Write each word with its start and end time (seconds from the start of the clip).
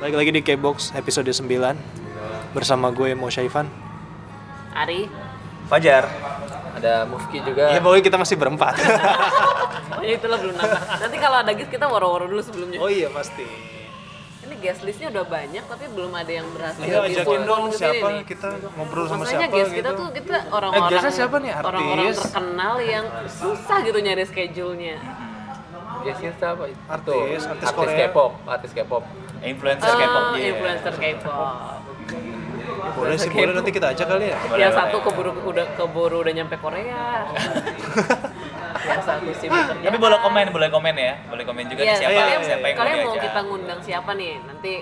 Balik 0.00 0.16
lagi 0.16 0.30
di 0.32 0.40
K-Box 0.40 0.96
episode 0.96 1.28
9 1.28 1.44
Bersama 2.50 2.90
gue 2.90 3.14
Mo 3.14 3.28
Syaifan. 3.28 3.68
Ari. 4.72 5.06
Fajar. 5.68 6.08
ada 6.72 7.04
Mufki 7.04 7.44
juga. 7.44 7.68
Ya 7.68 7.78
pokoknya 7.78 8.02
kita 8.02 8.16
masih 8.16 8.36
berempat. 8.36 8.74
Oh 9.90 10.06
ya 10.06 10.16
itulah 10.16 10.38
belum 10.40 10.54
nambah 10.54 10.80
Nanti 10.96 11.16
kalau 11.18 11.36
ada 11.42 11.52
guest 11.52 11.68
kita 11.68 11.84
waro-waro 11.84 12.24
dulu 12.24 12.40
sebelumnya. 12.40 12.78
Oh 12.80 12.88
iya 12.88 13.10
pasti. 13.10 13.44
Ini 14.40 14.54
guest 14.56 14.80
listnya 14.80 15.12
udah 15.12 15.28
banyak 15.28 15.60
tapi 15.66 15.84
belum 15.92 16.14
ada 16.14 16.30
yang 16.30 16.46
berhasil. 16.56 16.80
Iya 16.80 16.98
ajakin 17.04 17.42
dong 17.44 17.62
gitu 17.68 17.76
siapa 17.76 18.06
ini. 18.08 18.22
kita 18.24 18.48
ngobrol 18.72 19.04
sama 19.04 19.18
Masalahnya 19.20 19.44
siapa 19.44 19.56
guest 19.58 19.68
gitu. 19.68 19.78
kita 19.82 19.90
tuh 19.92 20.08
kita 20.14 20.36
orang-orang 20.48 21.02
Eh, 21.04 21.12
siapa 21.12 21.36
nih? 21.36 21.52
Orang-orang 21.52 22.06
Artis? 22.06 22.16
terkenal 22.16 22.74
yang 22.80 23.04
susah 23.28 23.78
gitu 23.84 23.98
nyari 24.00 24.24
schedule-nya. 24.24 24.96
Guestnya 26.00 26.32
siapa? 26.32 26.62
Itu? 26.64 26.80
Artis, 26.88 27.42
artis 27.44 27.44
artis 27.44 27.76
Korea. 27.76 27.98
K-pop 28.08 28.32
artis 28.48 28.70
K-pop 28.72 29.04
Influencer 29.40 29.88
K-pop. 29.88 30.22
Ah, 30.22 30.36
iya. 30.36 30.52
influencer 30.52 30.94
K-pop. 30.94 31.80
Boleh 32.96 33.16
sih, 33.16 33.30
boleh. 33.32 33.52
Nanti 33.56 33.70
kita 33.72 33.86
ajak 33.92 34.06
kali 34.08 34.26
ya. 34.32 34.36
Boleh, 34.44 34.60
Yang 34.60 34.72
satu 34.76 34.96
keburu 35.04 35.30
udah 35.48 35.66
keburu 35.76 36.16
udah 36.24 36.32
nyampe 36.32 36.56
Korea. 36.60 37.24
Yang 38.90 39.02
satu 39.04 39.30
sibuk 39.36 39.60
kerja 39.60 39.86
Tapi 39.92 39.98
boleh 40.00 40.18
komen, 40.24 40.46
boleh 40.52 40.68
komen 40.72 40.94
ya. 40.96 41.14
Boleh 41.28 41.44
komen 41.44 41.64
juga 41.68 41.84
Iya, 41.84 41.92
nih 41.92 42.00
siapa, 42.00 42.16
kalian, 42.16 42.40
siapa 42.40 42.64
yang 42.64 42.78
kalian 42.80 42.96
mau 43.04 43.16
kita 43.20 43.40
ngundang 43.44 43.80
siapa 43.84 44.10
nih? 44.16 44.32
Nanti 44.48 44.72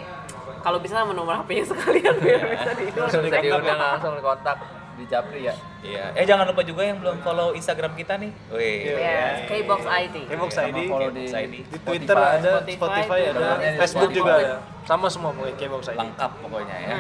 kalau 0.62 0.78
bisa 0.83 0.95
sama 1.02 1.12
nomor 1.14 1.34
HP-nya 1.42 1.64
sekalian 1.70 2.14
biar 2.19 2.42
bisa 2.50 2.70
di 2.75 2.84
langsung 2.95 3.22
diundang 3.25 3.78
langsung 3.78 4.12
di 4.19 4.22
kontak 4.22 4.59
di 4.98 5.07
Japri 5.07 5.47
ya 5.47 5.55
Iya. 5.79 6.11
Eh 6.19 6.27
jangan 6.27 6.43
lupa 6.51 6.66
juga 6.66 6.83
yang 6.83 6.98
belum 6.98 7.23
follow 7.23 7.55
Instagram 7.55 7.95
kita 7.95 8.19
nih. 8.19 8.34
Wih. 8.51 8.98
Yes, 8.98 9.47
K-Box 9.47 9.87
ID. 9.87 10.16
K-Box 10.27 10.51
sama 10.51 10.66
ID 10.66 10.79
follow 10.91 11.09
K-Box 11.15 11.30
di 11.30 11.39
ID. 11.39 11.55
Di 11.70 11.79
Twitter 11.79 12.16
Spotify. 12.19 12.34
ada, 12.34 12.51
Spotify, 12.51 12.75
Spotify 12.75 13.19
ada, 13.23 13.30
Twitter, 13.30 13.79
Facebook 13.79 14.11
juga 14.11 14.33
ada 14.34 14.55
Sama 14.83 15.06
semua 15.06 15.30
mulai 15.30 15.55
K-Box 15.55 15.83
ID 15.95 15.98
Lengkap 16.03 16.30
pokoknya 16.42 16.77
ya. 16.83 16.97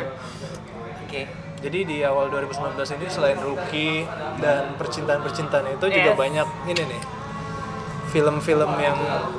Oke. 1.02 1.22
Jadi 1.58 1.78
di 1.82 1.96
awal 2.06 2.30
2019 2.30 2.78
ini 2.94 3.06
selain 3.10 3.38
Rookie 3.42 4.06
dan 4.38 4.78
percintaan-percintaan 4.78 5.66
itu 5.74 5.86
juga 5.90 6.10
Yes. 6.14 6.18
banyak 6.22 6.48
ini 6.70 6.82
nih 6.86 7.00
film-film 8.08 8.70
yang 8.74 8.96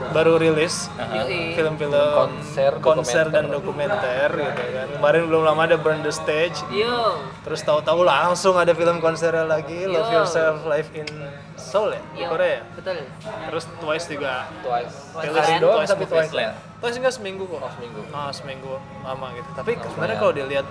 baru 0.09 0.37
rilis 0.37 0.87
Yoi. 0.95 1.53
film-film 1.53 1.89
Konser, 1.91 2.71
konser 2.79 3.25
dokumenter. 3.25 3.33
dan 3.33 3.43
dokumenter 3.49 4.29
gitu 4.31 4.63
kan 4.69 4.87
kemarin 4.95 5.21
belum 5.25 5.41
lama 5.43 5.61
ada 5.63 5.75
Burn 5.75 5.99
the 5.99 6.09
Stage 6.09 6.61
Yo. 6.69 7.17
terus 7.41 7.61
tahu-tahu 7.61 8.01
langsung 8.03 8.53
ada 8.53 8.71
film 8.71 8.97
konsernya 8.99 9.43
lagi 9.43 9.83
Love 9.83 10.07
Yo. 10.07 10.21
Yourself 10.21 10.63
Live 10.63 10.89
in 10.93 11.09
Seoul 11.55 11.91
ya 11.91 12.01
di. 12.15 12.27
Korea 12.29 12.61
Betul. 12.71 12.97
terus 13.49 13.63
Twice 13.75 14.05
juga 14.07 14.47
Twice 14.61 14.93
Rilis 15.19 15.33
Twice. 15.35 15.59
doang 15.59 15.77
Twice 15.79 15.91
tapi. 15.91 16.03
Twice 16.05 16.29
Twice. 16.29 16.53
Twice 16.79 16.95
enggak 16.95 17.13
seminggu 17.13 17.43
kok 17.43 17.59
Oh, 17.59 17.71
seminggu. 17.71 18.01
ah 18.09 18.31
seminggu 18.31 18.71
lama 19.01 19.27
gitu 19.33 19.49
tapi 19.51 19.71
sebenarnya 19.75 20.15
ya. 20.15 20.21
kalau 20.21 20.33
dilihat 20.33 20.65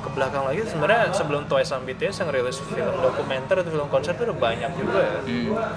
ke 0.00 0.08
belakang 0.10 0.42
lagi 0.42 0.64
sebenarnya 0.64 1.12
sebelum 1.12 1.44
Twice 1.44 1.68
sama 1.68 1.84
BTS 1.84 2.16
yang 2.18 2.30
rilis 2.30 2.56
film 2.58 2.94
dokumenter 2.96 3.56
atau 3.56 3.70
film 3.70 3.86
konser 3.86 4.12
itu 4.12 4.24
udah 4.24 4.38
banyak 4.38 4.70
juga 4.74 4.98
ya 4.98 5.20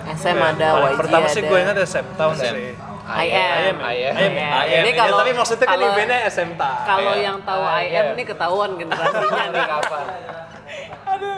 SM 0.10 0.38
ada, 0.38 0.68
Paling 0.74 0.90
YG 0.90 0.98
pertama 0.98 1.26
ada. 1.26 1.34
sih 1.34 1.42
gue 1.42 1.58
ingat 1.58 1.76
SM 1.78 2.08
Town 2.14 2.34
SM. 2.34 2.42
sih 2.50 2.72
I 3.04 3.28
am. 3.28 3.36
I 3.36 3.68
am. 3.68 3.78
I 3.84 3.96
am. 4.00 4.16
I 4.16 4.32
am. 4.32 4.64
Ini 4.64 4.80
Ini 4.82 4.92
kalau- 4.94 5.20
tapi 5.20 5.32
maksudnya 5.34 5.66
kan 5.66 5.76
bandnya 5.78 6.20
SM 6.26 6.50
Town 6.56 6.78
Kalau 6.82 7.14
yang 7.14 7.38
tahu 7.44 7.62
I 7.62 7.86
am 7.94 8.08
nih 8.14 8.26
ketahuan 8.26 8.72
generasinya 8.74 9.44
nih. 9.46 9.66
kapan 9.66 10.06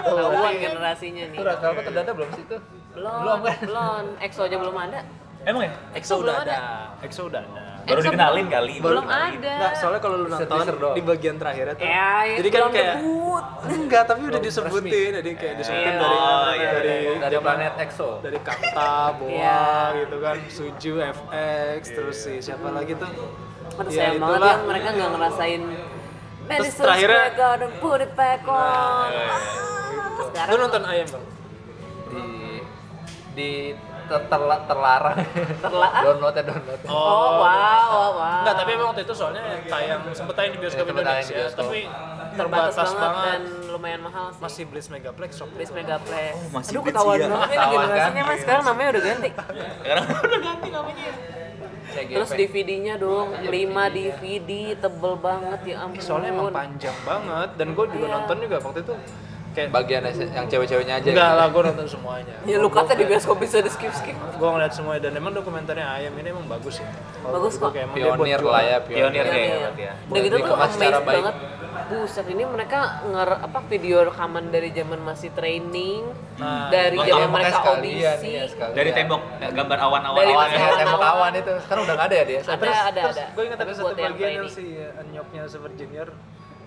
Ketahuan 0.05 0.53
generasinya 0.55 1.23
nih. 1.25 1.36
itu 1.36 1.44
rasa 1.44 1.66
apa 1.67 1.81
terdata 1.81 2.09
belum 2.11 2.30
sih 2.31 2.44
itu 2.44 2.58
Belum, 2.94 3.11
Belum, 3.20 3.39
kan? 3.44 3.58
belum. 3.59 4.03
EXO 4.22 4.42
aja 4.45 4.55
belum 4.55 4.77
ada. 4.80 4.99
Emang 5.46 5.62
ya? 5.62 5.72
EXO 5.94 6.14
belum 6.18 6.26
udah 6.26 6.36
ada. 6.42 6.56
EXO 7.00 7.22
udah 7.30 7.40
ada 7.40 7.64
Baru 7.86 8.00
EXO 8.02 8.06
dikenalin 8.10 8.48
kali. 8.50 8.74
Belum 8.82 9.06
ada. 9.06 9.30
Enggak, 9.30 9.72
soalnya 9.78 10.02
kalau 10.02 10.16
lu 10.18 10.28
nonton 10.28 10.58
di 10.92 11.02
bagian 11.06 11.36
terakhirnya 11.38 11.74
tuh 11.78 11.86
Ya, 11.86 12.12
ya, 12.26 12.36
Jadi 12.42 12.50
kan 12.50 12.62
kayak 12.68 12.96
debut. 12.98 13.46
Enggak, 13.78 14.04
tapi 14.06 14.22
udah 14.26 14.42
disebutin 14.42 15.12
Jadi 15.16 15.32
kayak 15.38 15.56
disebutin 15.56 15.86
Iya. 15.88 16.02
dari 16.02 16.18
Oh, 16.18 16.50
iya, 16.52 16.70
dari 16.73 16.96
dari 17.22 17.36
planet 17.38 17.73
EXO 17.80 18.10
dari 18.20 18.39
Kanta, 18.42 18.94
Boa 19.22 19.30
Iya. 19.30 19.61
gitu 20.02 20.16
kan, 20.17 20.36
Suju, 20.48 20.94
FX, 21.00 21.82
terus 21.88 22.17
si 22.17 22.34
siapa 22.42 22.67
lagi 22.70 22.98
tuh? 22.98 23.10
Aduh 23.76 23.86
Ya, 23.88 24.10
sayang 24.10 24.17
banget 24.17 24.42
ya 24.42 24.55
mereka 24.61 24.88
nggak 24.92 25.10
ngerasain 25.11 25.61
Madison 26.45 26.84
terakhirnya- 26.84 27.30
Garden, 27.36 27.72
put 27.78 28.00
it 28.00 28.14
back 28.14 28.42
on. 28.45 29.10
iya, 29.11 29.30
Sekarang 30.26 30.50
Lu 30.50 30.58
nonton 30.60 30.84
Ayam 30.84 31.08
bang? 31.08 31.26
di 32.08 32.26
di 33.36 33.50
ter- 34.05 34.26
terla- 34.27 34.64
terlarang 34.64 35.17
Terla- 35.58 35.92
ah? 35.92 36.04
download 36.04 36.33
ya 36.33 36.43
download 36.43 36.80
Oh, 36.86 36.93
wow, 36.93 37.42
wow, 37.42 38.11
wow. 38.11 38.39
Enggak, 38.39 38.55
tapi 38.55 38.70
emang 38.71 38.88
waktu 38.89 39.02
itu 39.04 39.14
soalnya 39.14 39.42
tayang 39.64 39.99
sempet 40.11 40.33
tayang 40.33 40.52
di 40.52 40.60
bioskop 40.60 40.80
Iya, 40.80 40.89
sempet 40.89 41.04
tayang 41.04 41.17
di 41.17 41.26
Indonesia, 41.26 41.36
bioskop. 41.42 41.61
tapi 41.61 41.80
terbatas 42.36 42.73
terbatas 42.76 42.76
banget, 42.76 42.99
banget. 43.02 43.26
dan 43.26 43.42
lumayan 43.70 44.02
mahal 44.02 44.26
sih. 44.30 44.42
Masih 44.42 44.64
Blitz 44.66 44.88
Megaplex 44.88 45.32
shop. 45.33 45.49
Blitz 45.49 45.71
Megaplex. 45.71 46.33
Oh, 46.33 46.49
masih 46.52 46.71
Aduh 46.71 46.83
ketahuan 46.83 47.16
iya. 47.16 47.27
banget 47.27 47.48
ya 47.48 47.55
Ketahuan 47.55 47.80
generasinya 47.82 48.16
kan? 48.17 48.27
mas 48.27 48.39
sekarang 48.39 48.64
namanya 48.66 48.88
udah 48.89 49.04
ganti. 49.04 49.30
Sekarang 49.77 50.04
udah 50.27 50.42
ganti 50.42 50.70
namanya. 50.70 51.08
Terus 51.95 52.30
DVD-nya 52.30 52.93
dong, 52.98 53.27
5 53.39 53.48
DVD 53.87 54.52
tebel 54.76 55.14
banget 55.17 55.60
ya 55.66 55.76
ampun. 55.82 56.04
Soalnya 56.04 56.30
emang 56.30 56.52
panjang 56.52 56.98
banget 57.02 57.49
dan 57.55 57.67
gue 57.72 57.86
juga 57.87 58.05
Iya. 58.05 58.16
nonton 58.20 58.36
juga 58.37 58.55
waktu 58.60 58.80
itu 58.82 58.93
kayak 59.55 59.70
bagian 59.71 60.04
yang 60.05 60.45
cewek-ceweknya 60.45 60.99
aja 60.99 61.08
enggak 61.08 61.26
gitu. 61.26 61.39
lah 61.39 61.48
gue 61.48 61.61
nonton 61.66 61.88
semuanya. 61.88 62.36
Ya 62.45 62.58
lu 62.60 62.67
kata 62.67 62.92
di 62.93 63.04
bioskop 63.04 63.39
bisa 63.39 63.58
di 63.58 63.71
skip 63.71 63.89
skip. 63.89 64.14
Gue 64.36 64.49
ngeliat 64.52 64.70
semuanya 64.70 65.08
dan 65.08 65.16
emang 65.16 65.32
dokumenternya 65.32 65.88
Ayam 65.89 66.14
ini 66.14 66.30
emang 66.30 66.45
bagus 66.45 66.77
ya. 66.77 66.89
Bagus 67.23 67.55
kok. 67.55 67.71
kayak 67.71 67.89
pionir 67.92 68.42
lah 68.43 68.61
ya 68.61 68.77
Pionir 68.80 69.23
Iya. 69.26 69.71
ya. 69.71 69.93
Dan 70.05 70.20
gitu 70.21 70.36
tuh 70.38 70.54
baik. 70.54 71.02
banget. 71.02 71.36
Buset 71.86 72.26
ini 72.26 72.43
mereka 72.43 72.80
nger 73.05 73.45
apa 73.45 73.60
video 73.64 74.02
rekaman 74.04 74.49
dari 74.49 74.71
zaman 74.71 74.98
masih 74.98 75.30
training, 75.32 76.02
Nah, 76.36 76.66
dari 76.67 76.98
zaman 76.98 77.30
mereka 77.30 77.61
sekalian 77.61 78.16
audisi. 78.17 78.30
ya 78.33 78.43
sekalian. 78.48 78.73
Dari 78.73 78.89
tembok 78.92 79.22
eh, 79.37 79.52
gambar 79.54 79.77
awan-awan. 79.83 80.17
Dari 80.17 80.33
awan 80.33 80.48
ya 80.48 80.58
awan- 80.58 80.80
tembok 80.82 80.98
awan. 80.99 81.14
awan 81.14 81.32
itu 81.36 81.52
sekarang 81.61 81.82
udah 81.83 81.93
nggak 81.93 82.08
ada 82.08 82.16
ya 82.16 82.26
dia 82.26 82.39
Ada, 82.39 82.55
terus, 82.55 82.77
ada, 82.82 83.02
terus 83.04 83.17
ada. 83.17 83.26
gue 83.30 83.43
ingat 83.45 83.60
ada 83.60 83.73
satu 83.76 83.93
bagian 83.93 84.32
yang 84.33 84.49
si 84.49 84.66
Anyoknya 84.98 85.42
Super 85.45 85.72
Junior 85.76 86.08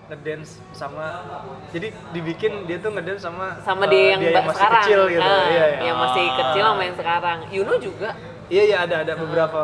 ngedance 0.09 0.57
sama 0.73 1.21
jadi 1.69 1.93
dibikin 2.11 2.65
dia 2.65 2.81
tuh 2.81 2.89
ngedance 2.97 3.21
sama 3.21 3.61
sama 3.61 3.85
eh, 3.85 3.89
dia 3.93 4.03
yang, 4.17 4.21
dia 4.25 4.31
yang 4.33 4.45
masih 4.49 4.57
sekarang, 4.57 4.83
kecil 4.83 5.01
gitu. 5.05 5.29
Ah, 5.29 5.45
iya, 5.45 5.65
iya. 5.69 5.79
yang 5.85 5.97
masih 6.01 6.25
kecil 6.33 6.63
sama 6.65 6.81
yang 6.81 6.97
sekarang. 6.97 7.37
Yuno 7.53 7.73
juga. 7.77 8.09
Iya 8.49 8.63
iya 8.65 8.77
ada 8.81 8.95
ada 9.05 9.13
beberapa 9.13 9.63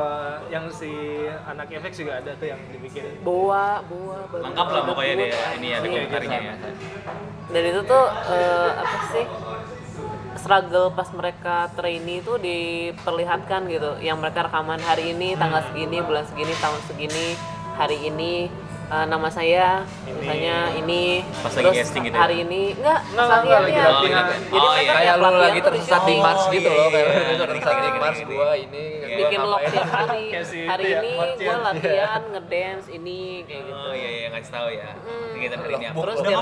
yang 0.54 0.70
si 0.70 0.94
anak 1.50 1.74
efek 1.74 1.90
juga 1.98 2.22
ada 2.22 2.38
tuh 2.38 2.46
yang 2.54 2.62
dibikin. 2.70 3.18
Boa, 3.26 3.82
boa, 3.90 4.30
Lengkap 4.30 4.68
lah 4.70 4.82
pokoknya 4.86 5.14
dia 5.26 5.42
ini 5.58 5.68
ya 5.74 5.78
dokumenternya 5.82 6.38
ya. 6.38 6.54
Dan 7.50 7.64
itu 7.66 7.82
tuh 7.90 8.06
eh, 8.30 8.70
apa 8.78 8.98
sih? 9.10 9.26
struggle 10.36 10.94
pas 10.94 11.10
mereka 11.10 11.74
trainee 11.74 12.22
itu 12.22 12.38
diperlihatkan 12.38 13.66
gitu. 13.66 13.98
Yang 13.98 14.18
mereka 14.22 14.46
rekaman 14.46 14.78
hari 14.78 15.18
ini 15.18 15.34
tanggal 15.34 15.66
segini 15.74 16.06
bulan 16.06 16.22
segini 16.30 16.54
tahun 16.62 16.82
segini 16.86 17.26
hari 17.74 17.98
ini 18.06 18.48
eh, 18.86 19.06
nama 19.06 19.28
saya 19.28 19.84
misalnya 20.06 20.56
ini 20.76 21.24
Pas 21.36 21.52
lagi 21.52 21.66
terus 21.66 21.78
casting 21.80 22.04
gitu 22.04 22.12
ya? 22.12 22.20
hari 22.20 22.36
ini 22.42 22.62
enggak 22.74 23.00
Enggak, 23.06 23.26
pas 23.26 23.40
enggak, 23.40 23.60
lagi 23.60 23.72
ya. 23.72 23.88
latihan. 23.88 24.26
jadi 24.26 24.56
Oh, 24.56 24.72
mereka 24.72 24.82
iya. 24.82 24.94
kayak 24.96 25.16
lu 25.16 25.30
lagi 25.36 25.60
tersesat 25.60 25.82
di 25.82 25.88
syuting. 26.06 26.20
Mars 26.22 26.38
Oh, 26.38 26.52
gitu 26.52 26.66
iya, 26.66 26.72
loh 26.72 26.84
iya, 26.84 26.92
kayak 26.92 27.08
iya. 27.08 27.26
lu 27.26 27.36
tersesat 27.44 27.76
di 27.76 27.90
Mars 27.96 28.20
gua 28.22 28.50
ini 28.56 28.84
Iya. 29.06 29.18
bikin 29.18 29.40
gua 29.40 29.48
log 29.48 29.62
tiap 29.66 29.88
hari 29.88 30.24
hari 30.66 30.86
ya, 30.86 30.98
ini 30.98 31.14
gue 31.38 31.58
latihan 31.58 32.22
ngedance 32.28 32.88
ini 32.90 33.20
kayak 33.44 33.64
gitu 33.64 33.82
Oh 33.82 33.94
iya 33.94 34.10
iya 34.12 34.28
ngasih 34.30 34.52
tahu 34.52 34.70
ya. 34.70 34.90
Kegiatan 35.32 35.58
hari 35.58 35.74
ini 35.74 35.86
apa? 35.86 35.98
terus 35.98 36.18
dia 36.20 36.36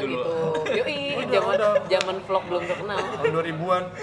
dulu. 0.00 0.06
gitu 0.06 0.34
yoi 0.78 0.98
zaman 1.26 1.58
zaman 1.86 2.16
vlog 2.22 2.44
belum 2.46 2.64
terkenal 2.64 2.98
tahun 3.12 3.32
2000-an 3.34 3.84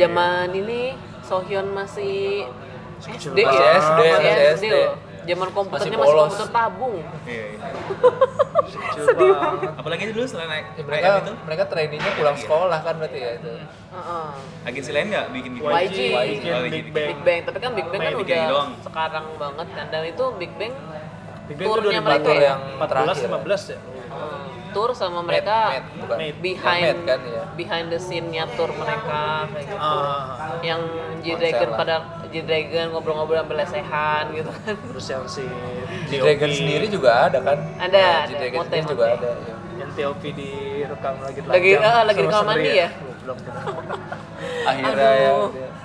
zaman 0.00 0.52
ini 0.52 0.80
Sohyun 1.20 1.70
masih 1.70 2.48
SD 3.00 3.38
ya 3.38 3.78
SD, 3.78 4.00
SD 4.00 4.34
SD. 4.58 4.66
Zaman 5.28 5.48
komputernya 5.50 5.84
Masih 5.90 6.00
masih, 6.00 6.10
polos. 6.10 6.24
komputer 6.26 6.48
tabung 6.50 6.96
Iya. 7.22 7.44
iya. 7.46 7.68
sedih 8.98 9.32
banget 9.32 9.70
Apalagi 9.74 10.02
dulu 10.10 10.24
selain 10.24 10.48
naik 10.48 10.66
Ya, 10.70 10.82
mereka 10.84 11.06
itu, 11.18 11.32
mereka 11.42 11.62
trainingnya 11.66 12.12
pulang 12.14 12.36
sekolah 12.36 12.78
kan 12.80 12.94
berarti 12.96 13.18
ya 13.18 13.30
itu 13.34 13.50
Heeh. 13.88 14.28
agensi 14.64 14.90
lain 14.90 15.06
nggak 15.08 15.26
bikin 15.30 15.50
bikin? 15.54 15.68
YG. 15.70 15.98
bikin 16.34 16.52
Oh, 16.52 16.62
Big. 16.64 16.86
Bang 16.88 17.08
Big 17.08 17.20
Bang 17.22 17.40
tapi 17.44 17.58
kan 17.58 17.70
Big 17.72 17.86
Bang 17.86 18.00
kan 18.00 18.12
udah 18.14 18.64
sekarang 18.82 19.24
banget 19.36 19.66
kan 19.70 19.86
dan 19.88 20.02
itu 20.04 20.24
Big 20.36 20.52
Bang 20.54 20.72
Big 21.46 21.56
Bang 21.56 21.66
itu 21.66 21.76
turnya 21.78 22.00
2014 22.00 22.04
mereka 22.04 22.30
ya 22.30 22.42
yang 22.44 22.60
14 22.76 22.90
terakhir. 22.90 23.28
15 23.30 23.62
ya 23.66 23.78
Heeh. 23.78 24.44
Tour 24.70 24.90
sama 24.92 25.20
mereka 25.20 25.56
Mad, 25.72 25.84
bukan 25.98 26.16
Mad. 26.18 26.34
behind 26.38 26.82
Mad 26.84 26.98
kan 27.04 27.20
ya 27.22 27.42
behind 27.54 27.86
the 27.88 27.98
scene-nya 27.98 28.44
tour 28.52 28.70
mereka 28.72 29.20
kayak 29.48 29.66
gitu 29.66 29.78
Ah, 29.80 30.58
yang 30.60 30.80
G 31.18 31.26
Konser 31.26 31.38
Dragon 31.40 31.68
lah. 31.68 31.76
pada 31.76 31.94
G 32.24 32.34
Dragon 32.40 32.86
ngobrol-ngobrol 32.90 33.38
sampai 33.38 33.56
lesehan 33.58 34.24
gitu 34.32 34.50
kan 34.54 34.74
terus 34.74 35.06
yang 35.06 35.24
si 35.26 35.44
G 36.04 36.12
Dragon 36.16 36.46
TOP, 36.46 36.58
sendiri 36.58 36.86
juga 36.86 37.10
ada 37.24 37.38
kan 37.40 37.58
Ada, 37.78 38.02
G 38.24 38.30
ada. 38.30 38.38
Dragon 38.38 38.58
Mote, 38.58 38.68
sendiri 38.70 38.86
juga 38.88 39.04
ada 39.06 39.28
ya. 39.28 39.54
yang 39.76 39.90
TOP 39.92 40.22
direkam 40.28 41.14
lagi 41.18 41.38
Lagi- 41.42 41.78
ah, 41.78 42.02
lagi 42.02 42.20
sama 42.20 42.22
di 42.22 42.28
kamar 42.28 42.44
Sri 42.46 42.48
mandi 42.54 42.70
ya? 42.74 42.88
Goblok. 42.94 43.38
akhirnya 44.64 45.10
ya 45.16 45.32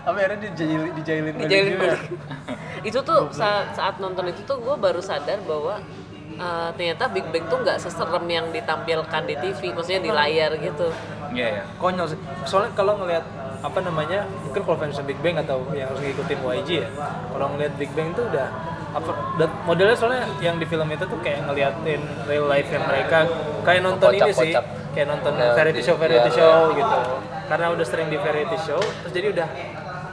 Apa 0.03 0.17
akhirnya 0.17 0.39
dijailin 0.45 0.91
dijailin 0.93 1.33
balik 1.33 1.43
Dijailin 1.43 1.73
juga. 1.73 1.93
itu 2.83 2.99
tuh 3.01 3.21
saat, 3.31 3.71
saat 3.71 3.95
nonton 3.97 4.27
itu 4.27 4.43
tuh 4.43 4.57
gue 4.57 4.75
baru 4.75 4.99
sadar 4.99 5.39
bahwa 5.41 5.79
eh, 6.37 6.69
ternyata 6.75 7.03
Big 7.11 7.25
Bang 7.29 7.45
tuh 7.47 7.59
nggak 7.61 7.77
seserem 7.79 8.25
yang 8.29 8.45
ditampilkan 8.49 9.23
di 9.27 9.35
TV, 9.39 9.59
maksudnya 9.75 10.01
di 10.01 10.11
layar 10.11 10.51
gitu. 10.57 10.87
Iya 11.33 11.47
ya. 11.49 11.63
konyol 11.81 12.05
sih 12.13 12.19
soalnya 12.45 12.71
kalau 12.77 12.93
ngelihat 13.01 13.25
apa 13.63 13.79
namanya 13.81 14.27
mungkin 14.45 14.61
kalau 14.61 14.77
fans 14.77 15.01
Big 15.01 15.17
Bang 15.25 15.39
atau 15.41 15.65
yang 15.73 15.89
harus 15.89 16.03
ngikutin 16.03 16.39
YG 16.45 16.69
ya 16.85 16.87
kalau 17.33 17.45
ngelihat 17.55 17.73
Big 17.79 17.91
Bang 17.97 18.13
tuh 18.13 18.29
udah 18.29 18.47
apa 18.93 19.11
dan 19.41 19.49
modelnya 19.65 19.97
soalnya 19.97 20.29
yang 20.37 20.61
di 20.61 20.69
film 20.69 20.85
itu 20.93 21.01
tuh 21.09 21.17
kayak 21.25 21.49
ngeliatin 21.49 22.01
real 22.29 22.45
life 22.45 22.69
yang 22.69 22.85
mereka 22.85 23.25
kayak 23.65 23.81
nonton 23.81 24.13
ini 24.13 24.29
sih 24.29 24.53
kayak 24.93 25.07
nonton 25.09 25.33
Kayak 25.33 25.57
variety 25.57 25.81
di- 25.81 25.87
show 25.89 25.95
variety 25.97 26.29
iya, 26.29 26.37
show 26.37 26.57
iya. 26.69 26.77
gitu 26.77 26.99
karena 27.49 27.65
udah 27.73 27.85
sering 27.89 28.07
di 28.13 28.17
variety 28.21 28.57
show 28.61 28.77
terus 28.77 29.13
jadi 29.17 29.27
udah 29.33 29.47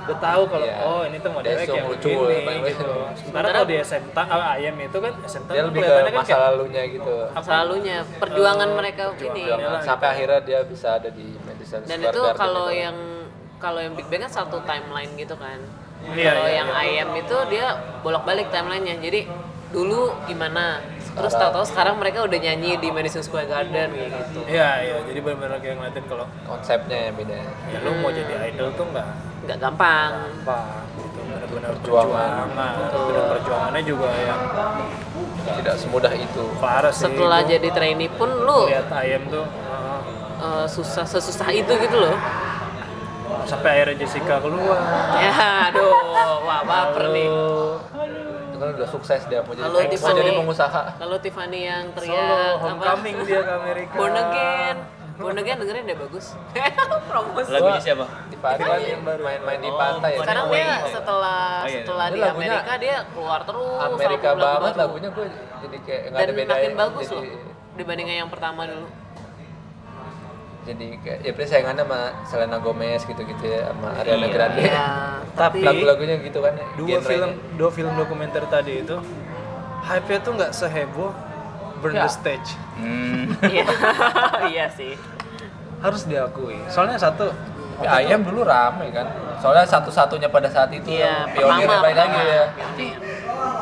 udah 0.01 0.19
tahu 0.19 0.43
kalau 0.47 0.67
Iya. 0.67 0.77
oh 0.81 1.01
ini 1.05 1.17
tuh 1.19 1.31
modelnya 1.31 1.65
kayak 1.65 1.85
lucu, 1.87 2.09
begini 2.09 2.55
gitu 2.67 2.91
sementara 3.15 3.47
kalau 3.53 3.67
di 3.69 3.77
SMT 3.79 4.17
ah, 4.17 4.49
ayam 4.55 4.75
itu 4.77 4.99
kan 4.99 5.13
SMT 5.23 5.49
dia 5.51 5.63
lebih 5.65 5.81
ke 5.81 5.91
kan 5.91 6.05
masa 6.11 6.27
kayak 6.27 6.43
lalunya 6.47 6.83
gitu 6.89 7.15
Selalunya 7.41 7.97
perjuangan 8.17 8.69
mereka 8.73 9.03
ini. 9.09 9.19
perjuangan. 9.21 9.61
Jangan 9.61 9.81
sampai 9.85 10.07
akhirnya 10.09 10.41
dia 10.41 10.59
bisa 10.65 10.89
ada 10.97 11.09
di 11.09 11.27
Madison 11.41 11.81
Dan 11.85 11.99
Square 12.01 12.15
itu 12.15 12.21
kalau 12.35 12.67
gitu. 12.69 12.83
yang 12.83 12.97
kalau 13.57 13.81
yang 13.81 13.93
Big 13.93 14.09
Bang 14.09 14.23
kan 14.23 14.33
satu 14.33 14.57
timeline 14.65 15.13
gitu 15.15 15.37
kan. 15.37 15.61
Iya, 16.01 16.33
kalau 16.33 16.47
iya, 16.49 16.57
yang 16.65 16.69
iya. 16.73 16.83
ayam 17.05 17.09
itu 17.13 17.37
dia 17.53 17.67
bolak-balik 18.01 18.49
timelinenya. 18.49 18.97
Jadi 18.99 19.21
dulu 19.69 20.17
gimana, 20.25 20.81
terus 21.13 21.31
Sekarang. 21.31 21.53
tahu-tahu 21.53 21.65
sekarang 21.69 21.95
mereka 21.97 22.19
udah 22.25 22.39
nyanyi 22.39 22.75
di 22.77 22.89
Madison 22.89 23.21
Square 23.21 23.47
Garden 23.47 23.89
kayak 23.91 24.11
gitu. 24.27 24.41
iya 24.47 24.71
iya 24.83 24.97
jadi 25.05 25.19
benar-benar 25.21 25.59
kayak 25.59 25.77
ngeliatin 25.79 26.05
kalau 26.07 26.27
konsepnya 26.43 26.99
yang 27.07 27.15
beda 27.15 27.39
ya 27.71 27.79
lu 27.81 27.91
mau 27.99 28.11
jadi 28.11 28.35
idol 28.51 28.75
tuh 28.75 28.87
nggak 28.89 29.07
Nggak 29.41 29.59
gampang. 29.59 30.11
gampang 30.45 30.67
gitu 30.95 31.19
benar-benar 31.25 31.71
Perjuangan. 31.75 32.31
perjuangan 32.47 32.49
dan 33.09 33.25
perjuangannya 33.31 33.83
juga 33.83 34.09
yang 34.13 34.41
tidak 35.51 35.75
semudah 35.77 36.13
itu 36.13 36.43
parah 36.57 36.93
sih 36.93 37.09
Setelah 37.09 37.41
Gua 37.43 37.49
jadi 37.49 37.69
trainee 37.71 38.11
pun 38.11 38.29
lu 38.31 38.69
lihat 38.69 38.89
ayam 38.93 39.23
tuh 39.27 39.43
uh, 39.43 40.63
eh, 40.63 40.67
susah 40.67 41.05
sesusah 41.05 41.49
itu 41.51 41.73
gitu 41.75 41.97
loh. 41.97 42.15
sampai 43.43 43.83
akhirnya 43.83 44.05
Jessica 44.05 44.37
keluar 44.39 44.79
Ya, 45.17 45.33
aduh, 45.69 45.91
wah 46.45 46.61
baper 46.63 47.11
nih. 47.11 47.27
itu 48.47 48.57
kan 48.57 48.69
udah 48.77 48.89
sukses 48.89 49.21
dia 49.27 49.41
mau 49.41 49.51
jadi 49.51 49.65
Kalau 49.65 49.81
mau 49.81 49.89
Tiffany- 49.89 50.19
jadi 50.21 50.33
pengusaha 50.37 50.83
Lalu 51.01 51.17
Tiffany 51.19 51.61
yang 51.65 51.85
Solo 51.89 51.97
teriak 51.97 52.53
homecoming 52.61 53.17
dia 53.25 53.41
ke 53.41 53.53
Amerika 53.57 53.95
Born 53.97 54.15
again. 54.15 54.77
Again 55.21 55.59
dengerin 55.59 55.85
deh 55.85 55.99
bagus. 55.99 56.27
Promosi. 57.11 57.51
Lagunya 57.51 57.81
siapa? 57.83 58.07
Tiffany 58.31 58.57
kan 58.59 58.81
yang 58.81 59.03
baru 59.03 59.23
main-main 59.23 59.59
di 59.59 59.71
pantai 59.71 60.11
ya 60.11 60.21
Sekarang 60.21 60.45
Away. 60.47 60.59
dia 60.59 60.77
setelah 60.89 61.41
Oh, 61.61 61.67
iya. 61.67 61.77
setelah 61.77 62.07
Dia 62.07 62.15
di 62.15 62.21
lagunya 62.21 62.51
Amerika 62.55 62.75
dia 62.77 62.97
keluar 63.11 63.41
terus 63.43 63.81
Amerika 63.83 64.29
lagu 64.29 64.41
banget 64.41 64.61
baru. 64.67 64.81
lagunya 64.81 65.09
gue 65.11 65.27
jadi 65.61 65.77
kayak 65.83 66.03
nggak 66.03 66.17
dan 66.17 66.25
ada 66.25 66.33
beda 66.35 66.51
makin 66.51 66.73
bagus 66.75 67.05
jadi, 67.05 67.15
loh 67.15 67.25
dibandingkan 67.73 68.17
yang 68.17 68.31
pertama 68.31 68.61
dulu. 68.65 68.89
jadi 70.61 70.87
kayak 70.99 71.19
ya 71.21 71.33
paling 71.33 71.51
saingannya 71.51 71.85
sama 71.85 72.01
Selena 72.23 72.59
Gomez 72.59 73.01
gitu-gitu 73.03 73.45
ya 73.45 73.61
sama 73.67 73.89
Ariana 73.95 74.21
Iya. 74.23 74.29
Grande 74.31 74.61
Ya, 74.63 74.89
Tapi- 75.35 75.61
lagu-lagunya 75.63 76.17
gitu 76.19 76.39
kan 76.39 76.53
ya, 76.55 76.67
dua 76.75 76.99
film 77.01 77.31
dua 77.57 77.71
film 77.71 77.93
dokumenter 77.95 78.45
tadi 78.47 78.73
itu 78.79 78.97
hype-nya 79.83 80.19
tuh 80.21 80.33
nggak 80.35 80.53
seheboh 80.53 81.11
Burn 81.81 81.95
Ya. 81.95 82.05
the 82.05 82.11
Stage 82.11 82.51
Hmm. 82.77 83.33
Iya. 83.43 83.65
iya 84.53 84.67
sih. 84.69 84.95
harus 85.81 86.05
diakui 86.05 86.61
soalnya 86.67 86.97
satu 86.97 87.33
Tapi 87.77 87.89
ayam 88.05 88.21
dulu 88.21 88.45
rame 88.45 88.93
kan 88.93 89.09
soalnya 89.37 89.65
satu-satunya 89.65 90.29
pada 90.29 90.45
saat 90.47 90.69
itu 90.69 90.85
Iya, 90.87 91.25
yang 91.27 91.33
pionir 91.33 91.69
lagi 91.73 92.21
ya 92.21 92.45
tapi 92.53 92.87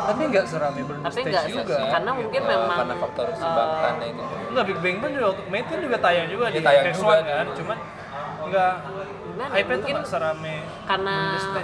tapi 0.04 0.20
nggak 0.26 0.44
serame 0.44 0.80
Burn 0.82 0.98
the 0.98 1.06
Tapi 1.06 1.14
Stage 1.16 1.30
enggak 1.30 1.44
juga 1.48 1.76
karena 1.88 2.10
mungkin 2.12 2.40
Eh, 2.40 2.48
memang 2.48 2.76
karena 2.76 2.94
faktor 2.98 3.26
si 3.30 3.40
eh, 3.40 3.52
Baktannya 3.52 4.06
itu 4.08 4.22
Enggak, 4.48 4.64
Big 4.66 4.78
Bang 4.80 4.96
kan 4.98 5.10
juga 5.12 5.28
kan 5.62 5.78
juga 5.78 5.96
tayang 6.00 6.26
juga 6.26 6.44
Iya, 6.44 6.54
di 6.54 6.60
tayang 6.60 6.84
X1 6.88 6.98
juga. 6.98 7.16
kan, 7.22 7.46
cuman 7.54 7.78
Gimana 8.48 9.44
ya, 9.44 9.54
hype-nya 9.54 9.68
tuh 9.68 9.78
mungkin 9.78 9.94
nggak 9.94 10.08
serame 10.08 10.54
karena 10.82 11.16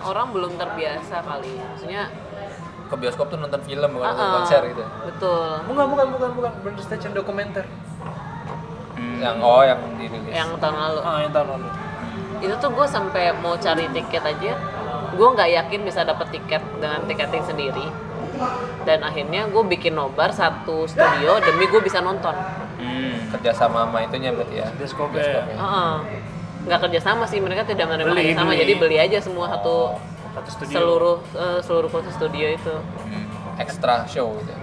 orang 0.05 0.27
belum 0.31 0.53
terbiasa 0.55 1.17
kali. 1.25 1.53
Maksudnya 1.56 2.03
ke 2.85 2.95
bioskop 2.95 3.27
tuh 3.27 3.37
nonton 3.37 3.61
film 3.61 3.89
bukan 3.91 4.07
nonton 4.07 4.21
uh-uh, 4.21 4.37
konser 4.39 4.61
gitu 4.67 4.85
Betul. 5.05 5.49
bukan 5.67 5.85
bukan 5.89 6.07
bukan 6.11 6.31
bukan 6.35 6.73
Stage 6.79 7.05
yang 7.05 7.15
dokumenter 7.15 7.65
Hmm. 8.95 9.19
yang 9.19 9.37
oh 9.41 9.59
yang 9.61 9.83
dirilis 9.99 10.31
Yang 10.31 10.55
tahun 10.57 10.77
lalu. 10.77 11.01
ah 11.03 11.19
yang 11.19 11.33
tahun 11.33 11.49
lalu 11.51 11.69
itu 12.41 12.55
tuh 12.55 12.71
gue 12.71 12.87
sampai 12.87 13.35
mau 13.35 13.55
cari 13.57 13.91
tiket 13.91 14.23
aja 14.23 14.53
gue 15.11 15.29
nggak 15.29 15.51
yakin 15.53 15.81
bisa 15.83 16.01
dapet 16.03 16.31
tiket 16.31 16.63
dengan 16.77 17.03
tiketing 17.03 17.43
sendiri 17.43 17.87
dan 18.83 18.99
akhirnya 19.01 19.47
gue 19.47 19.63
bikin 19.65 19.93
nobar 19.93 20.31
satu 20.31 20.85
studio 20.85 21.39
demi 21.41 21.67
gue 21.67 21.81
bisa 21.81 21.99
nonton 21.99 22.35
Hmm. 22.75 23.31
kerja 23.31 23.51
sama 23.57 23.83
sama 23.83 23.99
itunya 24.01 24.31
berarti 24.31 24.57
ya. 24.57 24.69
Bioskopnya. 24.73 25.23
Heeh. 25.49 25.95
nggak 26.65 26.79
kerjasama 26.81 27.25
sih 27.25 27.39
mereka 27.39 27.63
tidak 27.65 27.87
menerima 27.87 28.09
Beli, 28.09 28.23
kerjasama 28.31 28.51
beli. 28.51 28.61
jadi 28.61 28.73
beli 28.77 28.97
aja 29.01 29.19
semua 29.21 29.47
satu 29.49 29.95
seluruh 30.69 31.17
eh, 31.33 31.59
seluruh 31.63 31.89
kursi 31.89 32.11
studio 32.11 32.47
itu. 32.51 32.75
Hmm. 32.75 33.27
extra 33.55 34.03
show 34.05 34.35
gitu 34.43 34.51
ya? 34.51 34.59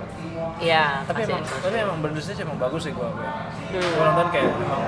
Tapi 1.07 1.23
kasih 1.23 1.31
emang 1.31 1.47
tapi 1.47 1.75
emang 1.79 1.97
the 2.12 2.19
Stage 2.19 2.44
emang 2.44 2.59
bagus 2.59 2.83
sih 2.83 2.91
gua 2.91 3.07
Hmm. 3.07 3.79
gua 3.95 4.03
nonton 4.12 4.27
kayak 4.35 4.51
emang 4.51 4.83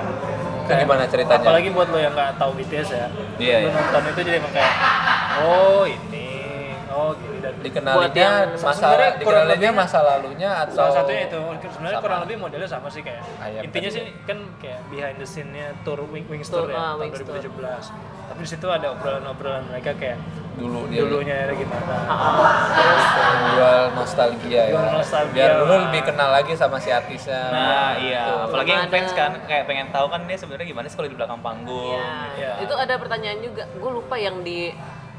itu 0.64 0.72
gimana 0.80 1.02
ceritanya? 1.04 1.40
apalagi 1.40 1.68
buat 1.72 1.88
lo 1.88 1.98
yang 2.00 2.12
nggak 2.12 2.36
tahu 2.36 2.50
BTS 2.56 2.88
ya. 2.92 3.06
Iya, 3.36 3.56
lo 3.64 3.68
iya. 3.68 3.70
nonton 3.72 4.02
itu 4.12 4.20
jadi 4.24 4.36
emang 4.40 4.52
kayak 4.52 4.72
oh 5.40 5.82
ini. 5.84 6.28
Oh 6.88 7.10
Buat 7.16 7.33
dikenalinnya 7.60 8.30
masa 8.56 8.86
dikenalinnya 9.14 9.70
masa 9.70 9.98
lalunya 10.00 10.50
atau 10.60 10.74
salah 10.74 10.92
satunya 10.96 11.22
itu 11.26 11.38
sebenarnya 11.68 12.00
kurang 12.00 12.20
lebih 12.24 12.36
modelnya 12.38 12.66
sama 12.66 12.88
sih 12.88 13.00
kayak 13.00 13.22
Ayam 13.38 13.62
intinya 13.62 13.88
tadi 13.88 13.98
sih 14.00 14.04
kan 14.24 14.38
kayak 14.58 14.80
behind 14.88 15.16
the 15.16 15.26
scene-nya 15.26 15.66
tour 15.82 16.00
Wing, 16.04 16.26
Wings 16.26 16.48
Tour, 16.48 16.66
Tour 16.66 16.72
ya 16.72 16.76
ah, 16.76 16.84
tahun 16.94 17.00
Wings 17.06 17.20
Tour. 17.20 17.36
2017 17.38 18.24
tapi 18.24 18.40
di 18.40 18.48
situ 18.48 18.66
ada 18.66 18.86
obrolan-obrolan 18.90 19.68
mereka 19.68 19.92
kayak 19.94 20.16
dulu 20.54 20.86
dia 20.86 21.02
dulunya 21.02 21.34
ada 21.36 21.52
gimana 21.52 21.96
jual 23.50 23.80
nostalgia 23.92 24.62
ya 24.64 24.72
Jual 24.72 24.86
nostalgia. 24.94 25.34
biar 25.34 25.50
dulu 25.60 25.74
lebih 25.84 26.02
kenal 26.04 26.30
lagi 26.30 26.52
sama 26.54 26.78
si 26.78 26.88
artisnya 26.88 27.42
Nah, 27.50 27.92
iya. 27.98 28.22
Gitu. 28.24 28.42
Apalagi 28.48 28.70
yang 28.70 28.88
fans 28.88 29.12
kan 29.12 29.32
kayak 29.44 29.64
pengen 29.66 29.88
tahu 29.90 30.06
kan 30.08 30.24
dia 30.24 30.38
sebenarnya 30.38 30.66
gimana 30.66 30.86
sih 30.86 30.96
kalau 30.96 31.10
di 31.10 31.16
belakang 31.16 31.40
panggung. 31.40 31.98
ya 31.98 32.08
Iya. 32.34 32.52
itu 32.62 32.74
ada 32.74 32.94
pertanyaan 32.96 33.38
juga 33.40 33.66
gue 33.68 33.90
lupa 33.92 34.14
yang 34.16 34.40
di 34.40 34.72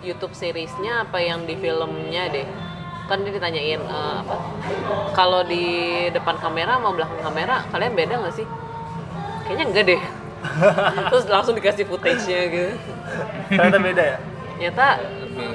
YouTube 0.03 0.33
seriesnya 0.35 1.07
apa 1.07 1.21
yang 1.21 1.45
di 1.45 1.55
filmnya 1.55 2.27
deh? 2.31 2.47
Kan 3.05 3.21
dia 3.21 3.31
ditanyain 3.37 3.79
eh, 3.79 4.15
apa? 4.25 4.35
Kalau 5.13 5.45
di 5.45 5.65
depan 6.09 6.35
kamera 6.41 6.81
sama 6.81 6.91
belakang 6.91 7.21
kamera 7.21 7.55
kalian 7.69 7.93
beda 7.93 8.13
nggak 8.25 8.35
sih? 8.35 8.47
Kayaknya 9.45 9.65
enggak 9.69 9.85
deh. 9.85 10.01
Terus 11.13 11.25
langsung 11.29 11.53
dikasih 11.57 11.85
footage-nya 11.85 12.39
gitu. 12.49 12.73
Ternyata 13.49 13.77
beda 13.81 14.03
ya? 14.03 14.17
Ternyata 14.55 14.85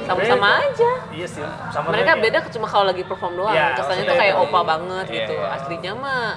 sama-sama 0.05 0.61
aja. 0.61 0.91
Iya 1.09 1.27
sih 1.27 1.43
sama 1.73 1.89
mereka 1.95 2.13
beda 2.21 2.39
cuma 2.53 2.67
kalau 2.69 2.85
lagi 2.91 3.03
perform 3.03 3.33
doang. 3.39 3.55
Iya, 3.57 3.73
kesannya 3.79 4.05
tuh 4.05 4.17
kayak 4.19 4.35
opa 4.37 4.61
banget 4.63 5.07
Iya, 5.09 5.15
gitu 5.25 5.35
iya. 5.41 5.55
aslinya 5.57 5.93
mah. 5.97 6.31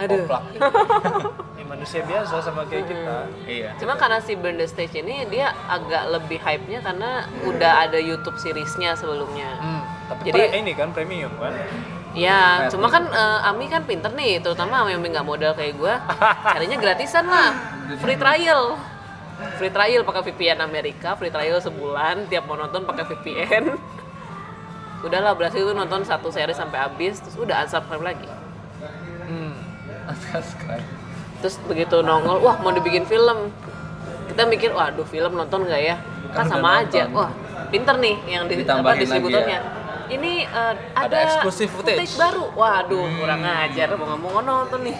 Aduh. 0.00 0.24
ya, 0.24 0.40
manusia 1.80 2.04
biasa 2.04 2.44
sama 2.44 2.68
kayak 2.68 2.84
kita 2.86 3.16
Iya. 3.48 3.72
Cuma 3.80 3.96
karena 3.96 4.20
si 4.20 4.36
Burn 4.36 4.60
the 4.60 4.68
Stage 4.68 4.92
ini 4.94 5.24
dia 5.26 5.48
agak 5.64 6.12
lebih 6.12 6.36
hype-nya 6.36 6.84
karena 6.84 7.24
udah 7.42 7.88
ada 7.88 7.96
YouTube 7.96 8.36
seriesnya 8.36 8.92
sebelumnya. 8.92 9.48
Hmm, 9.56 9.80
tapi 10.06 10.28
Jadi- 10.28 10.36
pre- 10.36 10.54
ini 10.60 10.72
kan 10.76 10.92
premium 10.92 11.32
kan 11.40 11.56
Ya, 12.10 12.66
cuma 12.68 12.90
kan 12.90 13.06
eh, 13.06 13.48
Ami 13.48 13.70
kan 13.70 13.86
pinter 13.86 14.10
nih, 14.12 14.42
terutama 14.42 14.82
Ami 14.82 14.92
yang 14.92 15.00
nggak 15.00 15.22
modal 15.22 15.54
kayak 15.54 15.78
gue, 15.78 15.94
carinya 16.44 16.74
gratisan 16.76 17.22
lah, 17.22 17.54
free 17.96 18.18
trial, 18.18 18.74
free 19.56 19.70
trial 19.70 20.02
pakai 20.02 20.26
VPN 20.26 20.58
Amerika, 20.60 21.14
free 21.14 21.30
trial 21.30 21.62
sebulan, 21.62 22.26
tiap 22.26 22.44
mau 22.44 22.58
nonton 22.58 22.82
pakai 22.82 23.06
VPN. 23.08 23.78
Udahlah 25.00 25.32
berhasil 25.32 25.62
tuh 25.62 25.72
nonton 25.72 26.02
satu 26.02 26.28
seri 26.28 26.50
sampai 26.50 26.82
habis, 26.82 27.22
terus 27.22 27.38
udah 27.38 27.62
unsubscribe 27.62 28.02
lagi. 28.04 28.26
hmm. 29.24 29.54
Subscribe. 30.28 30.99
Terus 31.40 31.56
begitu 31.62 31.96
nongol, 32.00 32.38
wah 32.38 32.56
mau 32.56 32.70
dibikin 32.70 33.04
film. 33.04 33.48
Kita 34.26 34.44
mikir, 34.44 34.70
waduh 34.70 35.04
film 35.04 35.34
nonton 35.34 35.64
nggak 35.64 35.82
ya? 35.82 35.96
Kan 36.30 36.30
Kan 36.30 36.44
udah 36.44 36.52
sama 36.52 36.70
aja. 36.78 37.02
nonton. 37.02 37.16
Wah, 37.16 37.30
pinter 37.68 37.94
nih 37.96 38.16
yang 38.26 38.42
di, 38.44 38.54
apa, 38.62 38.90
distributornya. 38.94 39.58
ya? 39.58 39.60
Ini 40.10 40.32
eh, 40.42 40.74
ada, 40.92 41.06
Ada 41.06 41.18
exclusive 41.24 41.70
footage. 41.70 42.14
baru. 42.14 42.44
Waduh, 42.52 43.04
kurang 43.16 43.40
ajar. 43.42 43.88
Mau 43.94 44.14
mau 44.14 44.40
nonton 44.40 44.80
nih. 44.82 44.96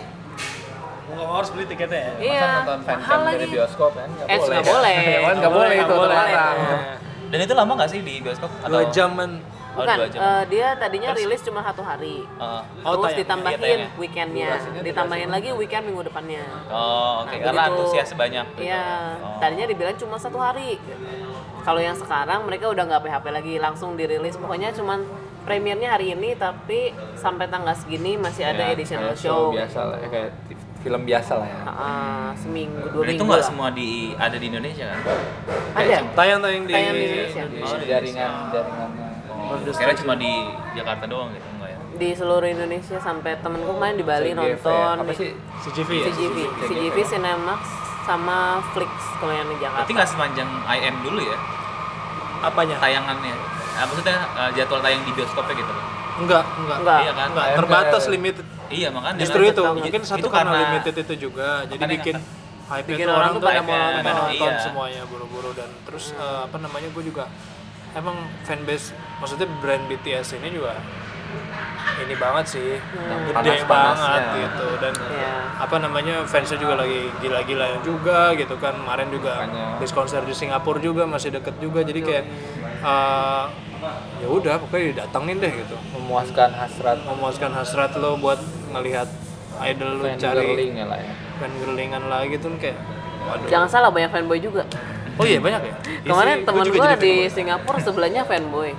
mau 1.02 1.12
nggak 1.12 1.26
mau 1.26 1.37
harus 1.37 1.50
beli 1.50 1.66
tiketnya 1.66 1.99
ya 1.99 2.12
Iya, 2.20 2.38
Masa 2.38 2.59
nonton 2.62 2.78
dari 3.26 3.35
lagi. 3.37 3.50
bioskop 3.50 3.90
kan 3.92 4.09
nggak 4.09 4.26
Eh, 4.26 4.38
boleh 4.38 4.47
nggak 4.54 4.66
boleh. 4.70 4.94
Nggak 5.35 5.52
boleh 5.52 5.75
itu 5.75 5.82
nggak 5.82 5.99
boleh. 5.99 6.14
terlarang 6.14 6.56
Nah, 6.56 6.97
Dan 7.26 7.38
itu 7.40 7.54
lama 7.56 7.73
nggak 7.75 7.90
sih 7.90 8.00
di 8.00 8.14
bioskop? 8.20 8.50
dua 8.64 8.82
jaman 8.88 9.30
Bukan, 9.73 9.97
jam. 10.09 10.21
eh, 10.21 10.43
dia 10.47 10.67
tadinya 10.75 11.11
rilis 11.12 11.41
cuma 11.41 11.61
satu 11.61 11.81
hari. 11.81 12.23
Heeh. 12.23 12.62
Oh, 12.81 12.95
Terus 12.99 13.15
ditambahin 13.19 13.61
Iya, 13.61 13.87
weekendnya, 13.95 14.49
Durasinya 14.50 14.83
ditambahin 14.83 15.29
lagi 15.29 15.49
weekend 15.53 15.85
minggu 15.87 16.03
depannya. 16.05 16.43
Oh, 16.67 17.23
oke. 17.23 17.31
Nah, 17.31 17.41
Karena 17.41 17.62
begitu- 17.65 17.79
antusias 17.81 18.11
banyak. 18.15 18.47
Iya, 18.57 18.85
Oh. 19.17 19.39
tadinya 19.39 19.67
dibilang 19.67 19.97
cuma 19.97 20.17
satu 20.17 20.37
hari. 20.37 20.77
Kalau 21.61 21.79
yang 21.79 21.95
sekarang 21.95 22.43
mereka 22.43 22.67
udah 22.67 22.85
nggak 22.85 23.03
PHP 23.03 23.27
lagi, 23.31 23.55
langsung 23.57 23.95
dirilis. 23.95 24.35
Pokoknya 24.35 24.73
cuma 24.73 24.97
premiernya 25.41 25.91
hari 25.91 26.11
ini 26.11 26.33
tapi 26.35 26.91
sampai 27.15 27.47
tanggal 27.47 27.73
segini 27.73 28.15
masih 28.15 28.45
ada 28.45 28.61
Ya, 28.62 28.73
additional 28.73 29.11
kayak 29.11 29.21
show. 29.21 29.49
biasa 29.50 29.81
lah 29.87 29.99
ya, 29.99 30.09
kayak 30.09 30.31
film 30.81 31.03
biasa 31.03 31.33
lah 31.35 31.45
ya 31.47 31.61
Ah, 31.67 32.31
seminggu 32.35 32.81
dua 32.87 33.03
Dan 33.03 33.11
itu 33.11 33.17
minggu 33.19 33.29
nggak 33.31 33.45
semua 33.45 33.69
di 33.71 33.89
ada 34.15 34.37
di 34.37 34.47
Indonesia 34.47 34.85
kan? 34.87 35.00
Ada. 35.75 35.97
Tayang-tayang 36.12 36.65
di, 36.65 36.73
Tayang 36.73 36.93
di 36.93 37.03
Indonesia. 37.03 37.43
di 37.47 37.57
Oh, 37.59 37.73
di 37.75 37.87
jaringan 37.87 38.33
jaringan 38.49 38.91
Kira 39.71 39.92
cuma 39.97 40.14
di 40.14 40.30
Jakarta 40.73 41.04
doang 41.04 41.30
gitu 41.30 41.47
enggak 41.50 41.71
ya? 41.71 41.78
Di 41.92 42.09
seluruh 42.14 42.49
Indonesia 42.49 42.97
sampai 42.97 43.33
temenku 43.38 43.73
main 43.75 43.95
di 43.95 44.02
Bali 44.02 44.30
CGV, 44.30 44.38
nonton 44.38 44.95
apa 44.97 45.11
di 45.11 45.16
sih 45.16 45.30
CGV 45.61 45.90
ya? 45.92 46.04
CGV, 46.09 46.37
CGV 46.64 46.97
Cinemax 47.04 47.61
sama 48.00 48.38
Flix 48.71 48.90
kalau 49.19 49.33
yang 49.33 49.47
di 49.47 49.57
Jakarta. 49.59 49.83
Berarti 49.83 49.92
nggak 49.92 50.11
sepanjang 50.11 50.49
IM 50.66 50.97
dulu 51.02 51.21
ya 51.21 51.38
Apanya? 52.40 52.76
tayangannya? 52.80 53.35
Ah, 53.73 53.85
maksudnya 53.85 54.16
eh, 54.16 54.50
jadwal 54.54 54.80
tayang 54.80 55.02
di 55.04 55.12
bioskopnya 55.12 55.54
gitu 55.54 55.71
loh? 55.71 55.85
Enggak, 56.21 56.45
enggak. 56.59 56.78
Enggak. 56.80 57.00
Iya 57.00 57.12
kan? 57.12 57.28
Enggak, 57.33 57.47
terbatas 57.57 58.02
limited. 58.09 58.45
Iya 58.71 58.88
makanya 58.92 59.19
Justru 59.19 59.40
itu, 59.42 59.62
mungkin 59.66 60.00
satu 60.04 60.21
Itu 60.21 60.28
karena, 60.28 60.50
karena- 60.52 60.62
limited 60.71 60.95
itu 61.00 61.14
juga. 61.28 61.49
Jadi 61.66 61.83
bikin 61.90 62.16
hype 62.71 62.87
Bikin 62.87 63.02
itu 63.02 63.11
orang 63.11 63.19
orang 63.19 63.33
tuh 63.35 63.42
pada 63.42 63.61
mau 63.66 63.83
nonton, 63.99 64.52
Iya. 64.52 64.62
semuanya 64.62 65.02
buru-buru 65.11 65.50
dan 65.52 65.71
terus 65.83 66.14
eh, 66.14 66.40
apa 66.47 66.57
namanya 66.57 66.88
gue 66.88 67.02
juga 67.02 67.25
emang 67.92 68.16
fanbase 68.42 68.90
maksudnya 69.18 69.49
brand 69.59 69.85
BTS 69.87 70.38
ini 70.38 70.50
juga 70.52 70.75
ini 72.00 72.16
banget 72.16 72.44
sih. 72.49 72.80
Gede 72.80 73.30
Panas-panasnya. 73.30 73.68
banget 73.68 74.23
gitu. 74.40 74.66
Dan 74.80 74.92
Iya. 75.11 75.35
apa 75.61 75.76
namanya 75.78 76.14
fansnya 76.25 76.56
juga 76.56 76.80
lagi 76.80 77.12
gila-gila 77.20 77.76
juga 77.85 78.32
gitu 78.35 78.56
kan. 78.56 78.73
Kemarin 78.75 79.09
juga 79.12 79.32
Makanya. 79.38 79.76
habis 79.76 79.92
konser 79.92 80.25
di 80.25 80.32
Singapura 80.32 80.80
juga 80.80 81.04
masih 81.04 81.30
deket 81.30 81.61
juga. 81.61 81.85
Jadi 81.85 82.00
kayak 82.00 82.25
eh, 82.80 83.44
ya 84.18 84.28
udah 84.28 84.54
pokoknya 84.59 84.85
didatengin 84.97 85.37
deh 85.38 85.52
gitu. 85.54 85.76
Memuaskan 85.92 86.50
hasrat. 86.50 86.99
Memuaskan 87.04 87.50
hasrat 87.52 87.92
lo 87.94 88.16
buat 88.16 88.40
ngelihat 88.73 89.09
idol 89.62 90.00
lo 90.00 90.02
fan 90.02 90.16
cari 90.16 90.73
lah 90.75 90.99
ya. 90.99 91.12
fan 91.37 91.52
girlingan 91.59 92.04
lagi 92.09 92.40
tuh 92.40 92.49
kayak 92.56 92.80
waduh. 93.23 93.47
Jangan 93.47 93.68
salah 93.68 93.90
banyak 93.92 94.09
fanboy 94.09 94.40
juga. 94.40 94.64
Oh 95.21 95.27
iya 95.29 95.39
banyak 95.39 95.62
ya 95.62 95.75
Kemarin 96.00 96.37
Isi- 96.41 96.47
temen 96.49 96.65
gue 96.65 96.73
jadi 96.73 96.97
di 96.97 97.15
fanboy. 97.21 97.35
Singapura 97.37 97.79
sebelahnya 97.79 98.23
fanboy. 98.25 98.71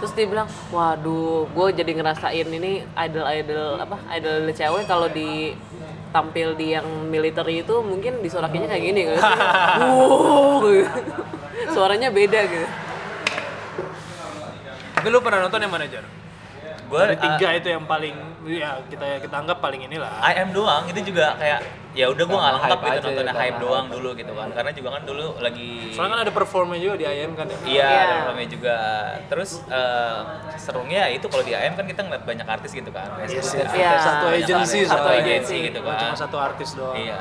Terus 0.00 0.12
dia 0.16 0.24
bilang, 0.24 0.48
waduh, 0.72 1.44
gue 1.44 1.66
jadi 1.76 1.92
ngerasain 1.92 2.48
ini 2.48 2.84
idol-idol 2.84 3.76
apa 3.76 3.96
idol 4.12 4.48
cewek 4.48 4.84
kalau 4.84 5.08
di 5.08 5.52
tampil 6.10 6.56
di 6.56 6.72
yang 6.72 6.88
militer 7.06 7.44
itu 7.46 7.84
mungkin 7.84 8.20
disorakinnya 8.20 8.68
kayak 8.68 8.84
gini 8.84 9.00
kan. 9.08 9.16
Gitu. 9.16 10.88
Suaranya 11.76 12.08
beda 12.08 12.40
gitu. 12.44 12.68
tapi 14.90 15.06
lu 15.08 15.24
pernah 15.24 15.40
nonton 15.40 15.64
yang 15.64 15.72
mana 15.72 15.88
jar 15.88 16.04
Gue 16.90 17.06
tiga 17.16 17.48
itu 17.54 17.68
yang 17.70 17.86
paling 17.86 18.12
ya 18.44 18.82
kita 18.90 19.22
kita 19.22 19.32
anggap 19.38 19.62
paling 19.62 19.86
inilah 19.86 20.10
IM 20.26 20.50
doang 20.50 20.84
itu 20.90 21.00
juga 21.08 21.38
kayak 21.38 21.62
ya 22.00 22.06
udah 22.08 22.24
gue 22.24 22.32
nggak 22.32 22.40
Karena 22.46 22.60
lengkap 22.62 22.78
gitu 22.80 22.98
nontonnya 23.02 23.20
ya, 23.26 23.36
hype 23.36 23.50
karena 23.50 23.60
doang 23.62 23.84
hype. 23.84 23.94
dulu 23.94 24.08
gitu 24.14 24.32
kan 24.32 24.48
karena 24.50 24.70
juga 24.72 24.88
kan 24.90 25.02
dulu 25.04 25.26
lagi 25.38 25.70
soalnya 25.90 26.10
kan 26.10 26.20
ada 26.20 26.32
performnya 26.32 26.78
juga 26.78 26.94
di 26.96 27.04
IM 27.06 27.32
kan 27.34 27.46
ya 27.46 27.56
Iya, 27.60 27.68
Iya. 27.84 28.00
ada 28.00 28.14
programnya 28.16 28.48
juga. 28.48 28.76
Terus 29.26 29.50
eh, 29.68 30.18
serunya 30.56 31.02
itu 31.08 31.26
kalau 31.26 31.42
di 31.42 31.52
AM 31.52 31.72
kan 31.72 31.84
kita 31.84 32.00
ngeliat 32.00 32.24
banyak 32.24 32.46
artis 32.48 32.70
gitu 32.72 32.90
kan. 32.90 33.08
Iya. 33.20 33.90
satu 33.98 34.24
Banyak 34.26 34.40
agency 34.40 34.78
artis, 34.80 34.88
satu 34.88 35.04
soalnya. 35.04 35.22
agensi 35.22 35.54
gitu 35.62 35.80
kan. 35.80 35.98
cuma 36.00 36.16
satu 36.16 36.36
artis 36.38 36.68
doang 36.72 36.96
Iya. 36.96 37.20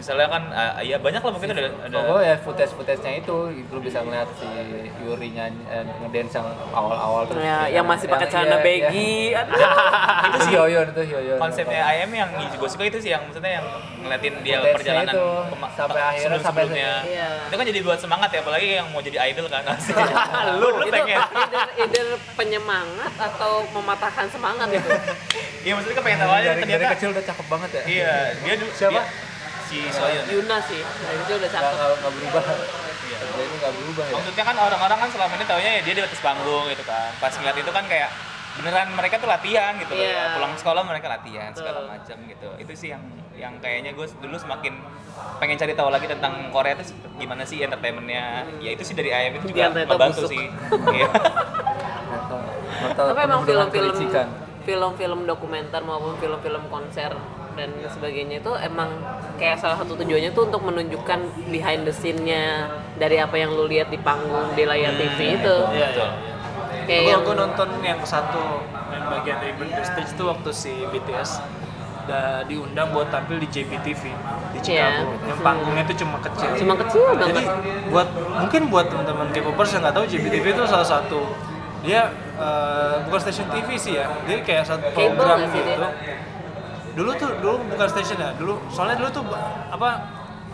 Misalnya 0.00 0.32
kan 0.32 0.42
eh, 0.48 0.72
ya 0.88 0.96
banyak 0.96 1.20
lah 1.20 1.32
mungkin 1.36 1.52
ada 1.52 1.68
ada 1.84 1.98
Oh 2.08 2.20
ya 2.24 2.40
footage 2.40 2.72
footage-nya 2.72 3.20
itu 3.20 3.36
lu 3.68 3.78
bisa 3.84 4.00
ngeliat 4.00 4.32
si 4.40 4.48
Yuri 5.04 5.28
nyanyi 5.36 5.60
eh, 5.68 5.84
ngedance 6.00 6.40
yang 6.40 6.48
awal-awal 6.72 7.28
terus 7.28 7.44
Ya, 7.44 7.68
yang 7.68 7.84
masih 7.84 8.08
pakai 8.08 8.32
celana 8.32 8.56
iya, 8.56 8.64
baggy. 8.64 9.12
Aduh. 9.36 9.60
itu 10.32 10.38
si 10.48 10.50
Yoyon 10.56 10.86
itu 10.96 11.02
Yoyon 11.12 11.36
konsepnya 11.36 11.80
AM 11.84 12.10
yang 12.16 12.28
gue 12.32 12.70
suka 12.72 12.88
itu 12.88 12.96
sih 12.96 13.12
yang 13.12 13.28
maksudnya 13.28 13.60
yang 13.60 13.66
ngeliatin 14.00 14.34
dia 14.40 14.56
Footage-nya 14.56 14.76
perjalanan 14.80 15.12
itu, 15.12 15.26
sampai 15.76 16.00
akhirnya, 16.00 16.24
sebelum 16.24 16.40
sampai 16.40 16.62
sebelumnya. 16.64 16.92
Iya. 17.04 17.28
Itu 17.44 17.54
kan 17.60 17.66
jadi 17.68 17.80
buat 17.84 17.98
semangat 18.00 18.28
ya 18.32 18.40
apalagi 18.40 18.68
yang 18.80 18.86
mau 18.88 19.02
jadi 19.04 19.18
idol 19.28 19.46
kan. 19.52 19.64
lu 20.60 20.68
lu 20.80 20.84
itu 20.88 20.96
pengen. 20.96 21.20
either, 21.76 22.06
penyemangat 22.40 23.12
atau 23.20 23.52
mematahkan 23.76 24.26
semangat 24.32 24.68
itu. 24.72 24.88
Iya 25.60 25.72
maksudnya 25.76 25.96
kan 26.00 26.04
pengen 26.08 26.18
tahu 26.24 26.32
aja 26.32 26.48
dari, 26.56 26.62
dari 26.64 26.72
ternyata. 26.72 26.94
kecil 26.96 27.08
udah 27.12 27.24
cakep 27.28 27.46
banget 27.52 27.70
ya 27.70 27.82
Iya, 27.84 28.12
dia 28.40 28.54
Siapa? 28.72 29.00
Si 29.70 29.78
Soyeon. 29.88 30.24
Yuna 30.26 30.58
sih, 30.60 30.82
dari 30.82 31.18
itu 31.20 31.32
udah 31.32 31.46
cakep. 31.48 31.70
nggak 31.70 31.88
nggak 31.96 32.12
berubah 32.12 32.42
Iya. 33.00 33.18
dia 33.26 33.42
ini 33.42 33.56
nggak 33.56 33.72
berubah 33.72 34.04
ya 34.04 34.14
Maksudnya 34.16 34.44
kan 34.44 34.56
orang-orang 34.56 34.98
kan 34.98 35.08
selama 35.10 35.32
ini 35.34 35.44
taunya 35.44 35.70
ya 35.70 35.82
dia 35.82 35.94
di 35.94 36.02
atas 36.02 36.20
panggung 36.20 36.64
gitu 36.66 36.82
kan. 36.84 37.10
Pas 37.16 37.32
ngeliat 37.32 37.56
itu 37.56 37.70
kan 37.70 37.84
kayak 37.84 38.10
beneran 38.52 38.88
mereka 38.92 39.14
tuh 39.16 39.26
latihan 39.26 39.72
gitu 39.76 39.92
loh 39.92 40.02
Iya. 40.02 40.14
ya. 40.16 40.24
Pulang 40.34 40.52
sekolah 40.54 40.82
mereka 40.82 41.06
latihan 41.08 41.50
segala 41.52 41.78
macam 41.86 42.16
gitu. 42.24 42.48
Itu 42.56 42.72
sih 42.72 42.88
yang 42.90 43.02
yang 43.32 43.54
kayaknya 43.58 43.94
gue 43.94 44.06
dulu 44.16 44.36
semakin 44.36 44.74
pengen 45.38 45.56
cari 45.56 45.72
tahu 45.72 45.88
lagi 45.88 46.06
tentang 46.06 46.50
Korea 46.50 46.74
itu 46.74 46.84
gimana 47.16 47.42
sih 47.42 47.58
entertainmentnya. 47.60 48.46
Ya 48.58 48.70
itu 48.70 48.82
sih 48.82 48.92
dari 48.92 49.08
IM 49.08 49.38
itu 49.38 49.50
juga 49.50 49.70
Ternyata 49.70 49.86
ngebantu 49.88 50.20
busuk. 50.20 50.30
sih. 50.30 50.44
Iya. 50.96 51.08
Tapi 52.90 53.20
emang 53.20 53.42
film-film 53.42 53.94
film-film 54.60 55.20
dokumenter 55.24 55.80
maupun 55.80 56.14
film-film 56.16 56.62
konser 56.68 57.10
dan 57.60 57.70
sebagainya 57.92 58.40
itu 58.40 58.52
emang 58.56 58.88
kayak 59.36 59.60
salah 59.60 59.76
satu 59.76 59.92
tujuannya 60.00 60.32
tuh 60.32 60.48
untuk 60.48 60.64
menunjukkan 60.64 61.20
behind 61.52 61.84
the 61.84 61.92
scene-nya 61.92 62.72
dari 62.96 63.20
apa 63.20 63.36
yang 63.36 63.52
lu 63.52 63.68
lihat 63.68 63.92
di 63.92 64.00
panggung 64.00 64.56
di 64.56 64.64
layar 64.64 64.96
TV 64.96 65.36
itu. 65.36 65.56
Iya, 65.76 65.86
Betul. 65.92 66.08
iya. 66.08 66.32
Kayak 66.88 67.00
Kalau 67.04 67.12
yang 67.12 67.20
gue 67.20 67.36
nonton 67.36 67.68
yang 67.84 68.00
satu 68.00 68.64
yang 68.88 69.04
bagian 69.12 69.36
dari 69.44 69.52
the 69.60 69.84
stage 69.84 70.10
itu 70.16 70.24
waktu 70.24 70.50
si 70.56 70.72
BTS 70.88 71.60
diundang 72.50 72.90
buat 72.90 73.06
tampil 73.12 73.38
di 73.38 73.46
JBTV 73.46 74.02
di 74.56 74.58
Chicago. 74.64 75.14
Iya. 75.14 75.30
Yang 75.30 75.40
panggungnya 75.44 75.82
itu 75.86 75.94
cuma 76.02 76.16
kecil. 76.18 76.48
cuma 76.58 76.74
kecil 76.80 77.04
Jadi 77.14 77.42
banget. 77.46 77.92
buat 77.92 78.08
mungkin 78.40 78.62
buat 78.66 78.86
teman-teman 78.90 79.28
K-popers 79.30 79.70
yang 79.76 79.82
nggak 79.86 79.94
tahu 79.94 80.04
JBTV 80.08 80.44
itu 80.56 80.62
salah 80.66 80.88
satu 80.88 81.20
dia 81.80 82.10
eh, 82.36 82.94
bukan 83.06 83.20
stasiun 83.20 83.48
TV 83.52 83.68
sih 83.78 83.94
ya. 84.00 84.10
Dia 84.26 84.42
kayak 84.42 84.64
satu 84.66 84.90
Cable 84.90 85.14
program 85.14 85.46
sih 85.54 85.60
gitu. 85.62 85.86
Dulu 86.92 87.10
tuh 87.14 87.30
dulu 87.38 87.54
bukan 87.68 87.86
stasiun 87.86 88.18
ya. 88.18 88.30
Dulu 88.34 88.54
soalnya 88.68 88.96
dulu 88.98 89.08
tuh 89.10 89.22
apa 89.70 89.90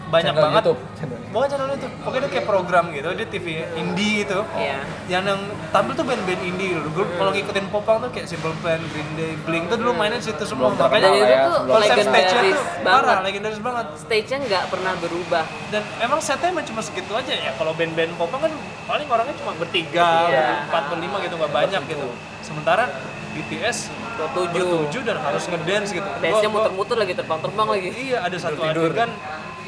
banyak 0.06 0.38
Channel 0.38 0.44
banget 0.46 0.62
YouTube, 0.62 0.80
channel. 0.94 1.18
Bukan 1.34 1.46
channel 1.50 1.68
YouTube, 1.74 1.94
pokoknya 1.98 2.22
dia 2.22 2.30
kayak 2.30 2.46
program 2.46 2.84
gitu, 2.94 3.08
dia 3.10 3.26
TV 3.26 3.46
indie 3.74 4.22
gitu 4.22 4.38
Iya. 4.54 4.78
yang 5.10 5.26
yang 5.26 5.40
tampil 5.74 5.98
tuh 5.98 6.06
band-band 6.06 6.42
indie 6.46 6.78
dulu. 6.78 6.88
Gue 6.94 7.06
kalau 7.18 7.34
ngikutin 7.34 7.66
popang 7.74 7.98
tuh 7.98 8.14
kayak 8.14 8.30
Simple 8.30 8.54
Plan, 8.62 8.78
Green 8.94 9.10
Day, 9.18 9.34
Blink 9.42 9.66
tuh 9.66 9.82
dulu 9.82 9.98
mainin 9.98 10.22
situ 10.22 10.46
semua. 10.46 10.70
Belum 10.70 10.78
Makanya 10.78 11.10
itu 11.10 11.26
ya, 11.26 11.38
tuh 11.42 11.58
konsep 11.66 11.96
stage-nya 11.98 12.06
legendaris 12.06 12.54
tuh 12.54 12.62
banget. 12.62 12.86
parah, 12.86 13.18
legendaris 13.26 13.58
banget. 13.58 13.86
Stage-nya 13.98 14.38
nggak 14.46 14.64
pernah 14.70 14.92
berubah. 14.94 15.44
Dan 15.74 15.82
emang 15.98 16.20
setnya 16.22 16.48
emang 16.54 16.66
cuma 16.70 16.80
segitu 16.86 17.10
aja 17.10 17.32
ya. 17.34 17.50
Kalau 17.58 17.72
band-band 17.74 18.12
popang 18.14 18.40
kan 18.46 18.52
paling 18.86 19.06
orangnya 19.10 19.34
cuma 19.42 19.58
bertiga, 19.58 20.30
Iya. 20.30 20.38
berempat, 20.70 20.82
berlima 20.86 21.16
gitu 21.18 21.34
nggak 21.34 21.50
banyak 21.50 21.82
gitu. 21.82 22.06
Sementara 22.46 22.86
BTS 23.34 23.90
Bertujuh. 24.16 24.52
bertujuh 24.52 25.02
dan 25.04 25.16
harus 25.20 25.44
ngedance 25.44 25.88
gitu. 25.92 26.08
Dance-nya 26.18 26.48
muter-muter 26.48 26.96
lagi 26.96 27.12
terbang-terbang 27.12 27.68
lagi. 27.68 27.88
Iya, 27.92 28.18
ada 28.24 28.36
satu 28.36 28.56
tidur. 28.58 28.90
adegan 28.90 29.10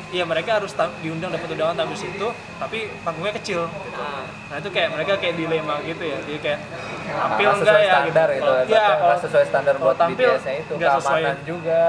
Iya 0.09 0.25
mereka 0.25 0.57
harus 0.57 0.73
diundang 1.05 1.29
dapat 1.29 1.53
undangan 1.53 1.85
tampil 1.85 1.93
situ, 1.93 2.33
tapi 2.57 2.89
panggungnya 3.05 3.37
kecil. 3.37 3.69
Gitu. 3.69 4.01
Nah, 4.01 4.25
Nah 4.49 4.57
itu 4.57 4.73
kayak 4.73 4.97
mereka 4.97 5.21
kayak 5.21 5.37
dilema 5.37 5.77
gitu 5.85 6.01
ya, 6.01 6.17
jadi 6.25 6.39
kayak 6.41 6.61
tampil 7.05 7.45
Nggak 7.45 7.61
enggak 7.61 7.77
ya? 7.77 7.93
standar 7.93 8.29
gitu. 8.33 8.41
itu 8.41 8.41
Kalau- 8.49 8.65
Iya, 8.65 8.81
nggak 8.81 8.97
kalau 8.97 9.17
sesuai 9.21 9.45
standar 9.45 9.75
kalau 9.77 9.85
buat 9.85 9.97
tampil 10.01 10.29
BTS-nya 10.33 10.55
itu 10.57 10.73
nggak 10.73 10.91
sesuai, 10.97 11.23
juga 11.45 11.81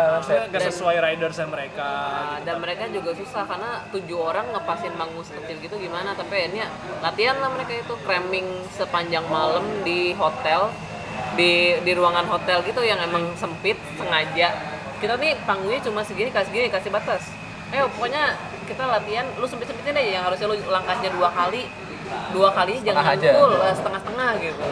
nggak 0.52 0.64
sesuai 0.68 0.96
ridersnya 1.00 1.48
mereka. 1.48 1.90
Nah, 1.96 2.38
dan 2.44 2.56
mereka 2.60 2.84
juga 2.92 3.12
susah 3.16 3.44
karena 3.48 3.72
tujuh 3.88 4.20
orang 4.20 4.46
ngepasin 4.52 4.94
panggung 5.00 5.24
sekecil 5.24 5.56
gitu 5.64 5.76
gimana 5.80 6.12
tapi 6.12 6.34
akhirnya 6.36 6.68
latihan 7.00 7.40
lah 7.40 7.50
mereka 7.56 7.72
itu 7.72 7.94
cramming 8.04 8.48
sepanjang 8.76 9.24
malam 9.32 9.64
di 9.88 10.12
hotel 10.20 10.68
di 11.38 11.78
di 11.84 11.92
ruangan 11.94 12.26
hotel 12.26 12.62
gitu 12.66 12.82
yang 12.82 12.98
emang 13.02 13.34
sempit 13.38 13.78
sengaja 13.98 14.56
kita 15.00 15.14
nih 15.18 15.36
panggungnya 15.44 15.82
cuma 15.86 16.02
segini 16.04 16.30
kasih 16.30 16.50
segini 16.52 16.68
kasih 16.70 16.92
batas 16.92 17.24
ayo 17.74 17.86
pokoknya 17.96 18.38
kita 18.66 18.84
latihan 18.86 19.26
lu 19.38 19.46
sempit 19.46 19.70
sempitin 19.70 19.98
aja 19.98 20.12
yang 20.22 20.24
harusnya 20.26 20.48
lu 20.50 20.56
langkahnya 20.70 21.10
dua 21.14 21.30
kali 21.34 21.66
dua 22.34 22.50
kali 22.54 22.82
jangan 22.82 23.06
aja. 23.14 23.30
full 23.38 23.54
setengah 23.54 24.00
setengah 24.02 24.30
gitu 24.42 24.66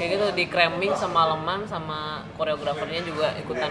kayak 0.00 0.08
gitu 0.16 0.26
di 0.32 0.44
cramming 0.48 0.96
semalaman 0.96 1.68
sama 1.68 2.24
koreografernya 2.40 3.04
juga 3.04 3.36
ikutan 3.36 3.68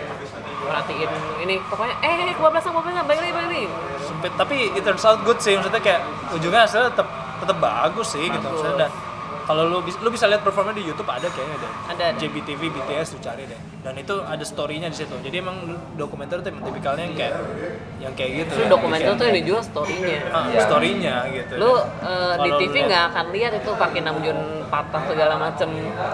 perhatiin 0.69 1.09
ini 1.41 1.57
pokoknya 1.65 1.95
eh 2.05 2.33
kebablasan 2.37 2.69
kebablasan 2.69 3.05
balik 3.09 3.21
lagi 3.25 3.33
balik 3.33 3.49
lagi 3.49 3.65
Sempit, 4.09 4.33
tapi 4.35 4.73
it 4.73 4.81
turns 4.81 5.05
out 5.05 5.21
good 5.21 5.37
sih, 5.37 5.53
maksudnya 5.53 5.79
kayak 5.79 6.01
ujungnya 6.33 6.65
hasilnya 6.65 6.89
tetap 6.91 7.07
tetap 7.39 7.57
bagus 7.61 8.07
sih 8.17 8.25
gitu. 8.25 8.41
Bagus. 8.41 8.51
Maksudnya 8.57 8.75
dan 8.83 8.91
kalau 9.49 9.65
lu 9.65 9.81
bisa 9.81 9.97
lu 9.97 10.13
bisa 10.13 10.29
lihat 10.29 10.45
performnya 10.45 10.77
di 10.77 10.85
YouTube 10.85 11.09
ada 11.09 11.25
kayaknya 11.25 11.57
deh. 11.57 11.71
Ada, 11.89 12.03
ada. 12.05 12.19
JBTV 12.21 12.61
BTS 12.69 13.17
lu 13.17 13.19
cari 13.19 13.43
deh. 13.43 13.57
Dan 13.81 13.97
itu 13.97 14.13
ada 14.13 14.45
story-nya 14.45 14.87
di 14.87 14.97
situ. 15.01 15.15
Jadi 15.17 15.41
emang 15.41 15.57
dokumenter 15.97 16.37
tuh 16.39 16.53
emang 16.53 16.69
tipikalnya 16.69 17.03
yang 17.03 17.17
kayak 17.17 17.33
yang 17.97 18.13
kayak 18.13 18.31
gitu. 18.37 18.51
Terus 18.53 18.69
dokumenter 18.69 19.11
tuh 19.17 19.25
yang 19.25 19.37
dijual 19.41 19.61
storynya 19.65 20.17
Ah, 20.29 20.45
Iya. 20.45 20.61
story-nya 20.61 21.15
gitu. 21.33 21.53
lu 21.57 21.71
eh, 21.81 22.33
di 22.39 22.49
TV 22.61 22.75
nggak 22.85 23.03
akan 23.09 23.25
lihat 23.33 23.51
itu 23.57 23.69
Park 23.73 23.97
Nam 23.97 24.21
Jun 24.21 24.37
patah 24.69 25.01
segala 25.03 25.33
macem 25.35 25.69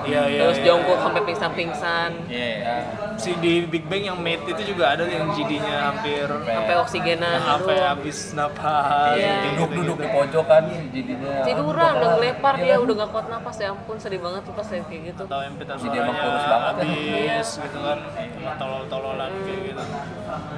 Iya, 0.08 0.22
iya, 0.26 0.40
terus 0.42 0.58
iya. 0.60 0.66
jongkok 0.66 0.98
sampai 1.00 1.22
pingsan-pingsan 1.24 2.10
Iya. 2.26 2.48
iya. 2.56 2.76
si 3.16 3.32
di 3.40 3.64
Big 3.64 3.86
Bang 3.86 4.02
yang 4.02 4.18
mate 4.20 4.44
itu 4.48 4.76
juga 4.76 4.92
ada 4.92 5.04
yang 5.06 5.32
GD-nya 5.32 5.92
hampir 5.92 6.28
sampai 6.28 6.76
oksigenan 6.80 7.38
sampai 7.40 7.76
habis 7.80 8.18
napas 8.32 9.16
Iya. 9.16 9.32
gitu, 9.32 9.48
duduk-duduk 9.68 9.98
di 10.00 10.08
gitu. 10.08 10.16
pojokan 10.16 10.64
jadinya 10.92 11.34
tiduran 11.44 11.92
udah 11.96 12.10
ngelepar 12.16 12.54
dia 12.58 12.76
udah 12.76 12.94
gak 12.96 13.10
kuat 13.12 13.26
napas 13.30 13.56
ya 13.60 13.68
ampun 13.72 13.96
sedih 13.96 14.20
banget 14.20 14.42
tuh 14.44 14.54
pas 14.56 14.68
kayak 14.68 14.84
gitu 14.90 15.24
atau 15.26 15.40
yang 15.44 15.56
pita 15.56 15.74
suaranya 15.76 16.12
banget. 16.12 16.76
habis 16.76 17.50
gitu 17.60 17.78
kan 17.80 17.98
sama 18.16 18.52
tolol-tololan 18.56 19.32
kayak 19.44 19.60
gitu 19.70 19.84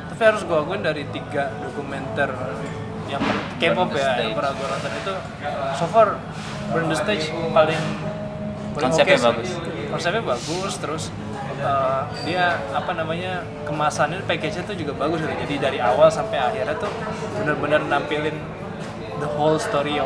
tapi 0.07 0.21
harus 0.23 0.41
gua 0.45 0.57
akuin 0.63 0.81
dari 0.81 1.03
tiga 1.09 1.43
dokumenter 1.61 2.29
yang 3.07 3.23
K-pop 3.57 3.89
ya 3.95 4.19
yang 4.19 4.35
pernah 4.35 4.51
gua 4.53 4.67
nonton 4.75 4.91
itu 4.93 5.13
so 5.75 5.85
far 5.89 6.19
Burn 6.71 6.87
the 6.91 6.97
Stage 6.99 7.31
paling 7.55 7.81
Konsepnya 8.77 9.17
sih. 9.17 9.25
bagus. 9.25 9.49
konsepnya 9.89 10.21
bagus 10.21 10.73
terus 10.77 11.03
uh, 11.65 12.05
dia 12.21 12.61
apa 12.69 12.93
namanya 12.93 13.41
kemasannya 13.65 14.21
package-nya 14.29 14.69
tuh 14.69 14.77
juga 14.77 14.93
bagus 14.93 15.25
gitu. 15.25 15.33
Jadi 15.33 15.55
dari 15.57 15.79
awal 15.81 16.13
sampai 16.13 16.37
akhirnya 16.37 16.77
tuh 16.77 16.91
bener-bener 17.41 17.81
nampilin 17.89 18.37
the 19.17 19.29
whole 19.33 19.57
story 19.57 19.97
of 19.97 20.05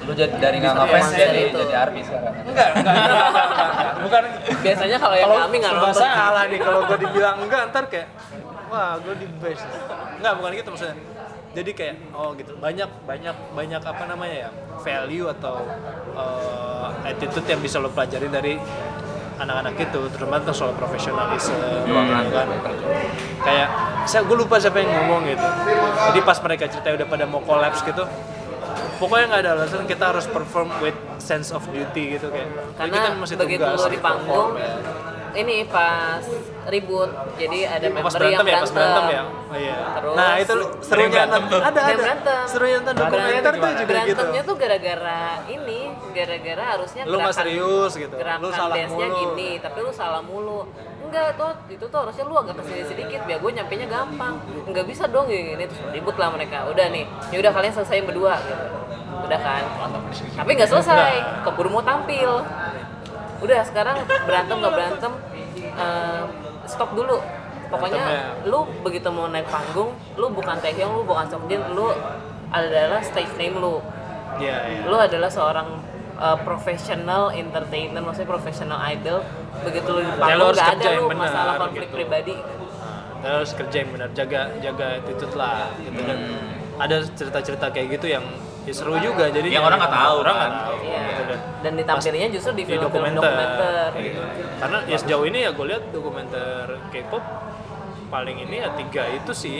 lu 0.00 0.16
jadi 0.16 0.32
dari 0.40 0.62
nggak 0.64 0.74
kayak 0.80 1.12
jadi 1.12 1.40
gitu. 1.52 1.58
jadi 1.60 1.74
army 1.76 2.00
sekarang? 2.06 2.34
Enggak 2.46 2.68
enggak 2.72 2.94
enggak, 2.94 3.16
enggak, 3.20 3.46
enggak, 3.50 3.92
bukan. 4.00 4.22
Biasanya 4.64 4.96
kalau 4.96 5.16
yang 5.18 5.30
kami 5.34 5.56
nggak 5.60 5.74
nonton. 5.76 5.94
salah 6.00 6.44
nih 6.48 6.60
kalau 6.62 6.80
gue 6.88 6.98
dibilang 7.04 7.36
enggak 7.42 7.60
ntar 7.68 7.84
kayak 7.90 8.08
wah 8.70 8.96
gue 9.02 9.14
di 9.20 9.26
best 9.42 9.66
enggak 10.22 10.32
bukan 10.40 10.50
gitu 10.56 10.68
maksudnya 10.72 10.96
jadi 11.50 11.70
kayak 11.74 11.94
oh 12.14 12.30
gitu 12.38 12.54
banyak 12.62 12.86
banyak 13.06 13.36
banyak 13.58 13.82
apa 13.82 14.02
namanya 14.06 14.36
ya 14.46 14.50
value 14.86 15.26
atau 15.26 15.66
uh, 16.14 16.94
attitude 17.02 17.46
yang 17.50 17.58
bisa 17.58 17.82
lo 17.82 17.90
pelajari 17.90 18.30
dari 18.30 18.54
anak-anak 19.40 19.74
itu 19.80 20.00
terutama 20.14 20.36
tentang 20.38 20.56
soal 20.56 20.72
profesionalisme 20.76 21.56
Ruangan. 21.88 22.24
kan 22.28 22.48
kayak 23.42 23.68
saya 24.04 24.22
gue 24.28 24.36
lupa 24.36 24.60
siapa 24.60 24.80
yang 24.84 24.90
ngomong 24.90 25.28
gitu. 25.28 25.48
Jadi 26.12 26.18
pas 26.24 26.38
mereka 26.44 26.64
cerita 26.68 26.92
udah 26.92 27.08
pada 27.08 27.24
mau 27.24 27.40
collapse 27.40 27.80
gitu 27.84 28.04
pokoknya 29.00 29.24
nggak 29.32 29.42
ada 29.48 29.50
alasan 29.56 29.88
kita 29.88 30.12
harus 30.12 30.28
perform 30.28 30.68
with 30.84 30.96
sense 31.16 31.50
of 31.56 31.64
duty 31.72 32.20
gitu 32.20 32.28
kayak. 32.28 32.52
Karena 32.76 32.94
kita 32.94 33.08
masih 33.16 33.36
begitu 33.40 33.64
tugas 33.64 33.80
lo 33.80 33.88
di 33.88 34.00
panggung 34.00 34.48
ini 35.32 35.62
pas 35.64 36.22
ribut 36.66 37.06
jadi 37.34 37.58
ada 37.68 37.86
pas 37.88 38.02
member 38.04 38.20
yang 38.20 38.40
berantem 38.40 38.46
ya 38.46 38.58
pas 38.58 38.70
berantem. 38.70 39.04
ya? 39.08 39.22
Oh, 39.22 39.56
iya. 39.56 39.76
Terus- 39.92 40.16
nah 40.16 40.32
itu 40.36 40.54
serunya 40.80 41.10
berantem 41.10 41.42
ada 41.42 41.58
Ada 41.60 41.80
ada. 41.80 41.94
berantem. 41.96 42.42
serunya 42.46 42.76
nonton 42.78 42.94
dokumenter 42.96 43.52
tuh 43.52 43.60
juga 43.60 43.70
gitu. 43.72 43.88
berantemnya 43.88 44.42
tuh 44.42 44.56
gara-gara 44.56 45.20
ini 45.46 45.80
gara-gara 46.10 46.64
harusnya 46.70 47.02
Lu 47.04 47.16
nggak 47.16 47.34
serius 47.34 47.92
gitu. 47.94 48.14
gerakan 48.14 48.40
Lu 48.40 48.48
salah 48.50 48.74
dance-nya 48.76 49.06
mulu. 49.06 49.18
gini 49.18 49.50
tapi 49.58 49.78
lu 49.80 49.90
salah 49.90 50.20
mulu. 50.20 50.60
Enggak 51.00 51.28
tuh 51.34 51.50
itu 51.68 51.84
tuh 51.84 51.98
harusnya 52.00 52.24
lu 52.24 52.34
agak 52.36 52.54
ke 52.54 52.62
sini 52.64 52.82
sedikit 52.84 53.20
biar 53.24 53.38
gue 53.38 53.50
nyampe 53.52 53.74
nya 53.74 53.86
gampang. 53.86 54.34
Nggak 54.64 54.84
bisa 54.86 55.04
dong 55.06 55.26
gini, 55.26 55.42
gini 55.52 55.64
terus 55.64 55.80
ribut 55.90 56.14
lah 56.14 56.30
mereka. 56.30 56.66
Udah 56.66 56.86
nih 56.86 57.02
ya 57.30 57.38
udah 57.38 57.50
kalian 57.50 57.72
selesaiin 57.72 58.04
berdua 58.04 58.38
gitu. 58.40 58.64
Udah 59.20 59.38
kan? 59.38 59.62
Tapi 60.36 60.50
nggak 60.54 60.70
selesai. 60.70 61.12
Keburu 61.42 61.68
mau 61.68 61.82
tampil 61.82 62.30
udah 63.40 63.58
sekarang 63.64 63.96
berantem 64.28 64.56
nggak 64.60 64.74
berantem 64.74 65.12
eh, 65.56 66.22
stop 66.68 66.92
dulu. 66.94 67.18
Pokoknya 67.70 68.02
Berantemnya. 68.02 68.50
lu 68.50 68.60
begitu 68.82 69.08
mau 69.14 69.30
naik 69.30 69.46
panggung 69.46 69.94
lu 70.18 70.26
bukan 70.34 70.58
Taehyung 70.58 70.90
lu 70.90 71.02
bukan 71.06 71.30
Seokjin 71.30 71.62
lu 71.70 71.94
adalah 72.50 72.98
stage 72.98 73.30
name 73.38 73.62
lu. 73.62 73.78
Iya 74.42 74.58
iya. 74.66 74.82
Lu 74.90 74.98
adalah 74.98 75.30
seorang 75.30 75.78
uh, 76.18 76.38
professional 76.42 77.30
entertainer 77.30 78.02
maksudnya 78.02 78.26
professional 78.26 78.78
idol. 78.90 79.22
Begitu 79.62 79.86
lu 79.86 80.00
di 80.02 80.10
Ya, 80.10 80.14
lu 80.14 80.18
panggung 80.18 80.46
harus 80.50 80.58
nggak 80.58 80.70
kerja 80.74 80.82
ada 80.82 80.90
yang 80.90 80.98
lu 80.98 81.10
benar, 81.14 81.22
masalah 81.30 81.54
konflik 81.62 81.86
gitu. 81.86 81.94
pribadi. 81.94 82.36
Nah, 83.20 83.30
harus 83.38 83.50
kerja 83.54 83.76
yang 83.84 83.90
benar 83.94 84.08
jaga 84.16 84.40
jaga 84.58 84.86
attitude 84.98 85.34
lah 85.38 85.70
gitu 85.78 86.00
dan 86.02 86.18
ada 86.80 86.96
cerita-cerita 87.06 87.66
kayak 87.70 87.86
gitu 88.00 88.06
yang 88.10 88.24
ya 88.60 88.72
seru 88.72 88.94
juga 88.96 89.24
jadi 89.26 89.48
Yang 89.48 89.64
orang 89.64 89.78
nggak 89.78 89.94
tahu, 89.94 90.14
orang 90.18 90.36
kan. 90.36 90.50
nggak 90.50 90.62
tahu 90.62 90.76
Iya. 90.80 91.00
gitu 91.02 91.22
dan 91.24 91.38
dan 91.60 91.72
ditampilinnya 91.74 92.28
justru 92.30 92.50
di 92.50 92.56
di 92.56 92.62
film-film 92.66 92.86
dokumenter, 92.86 93.22
dokumenter 93.22 93.88
kayak 93.90 94.04
gitu. 94.06 94.22
karena 94.58 94.78
ya 94.84 94.96
sejauh 94.96 95.24
ini 95.24 95.38
ya 95.40 95.50
gue 95.50 95.66
lihat 95.66 95.82
dokumenter 95.90 96.64
K-pop 96.90 97.24
paling 98.06 98.36
ini 98.38 98.56
ya 98.58 98.68
tiga 98.74 99.02
itu 99.08 99.32
sih 99.32 99.58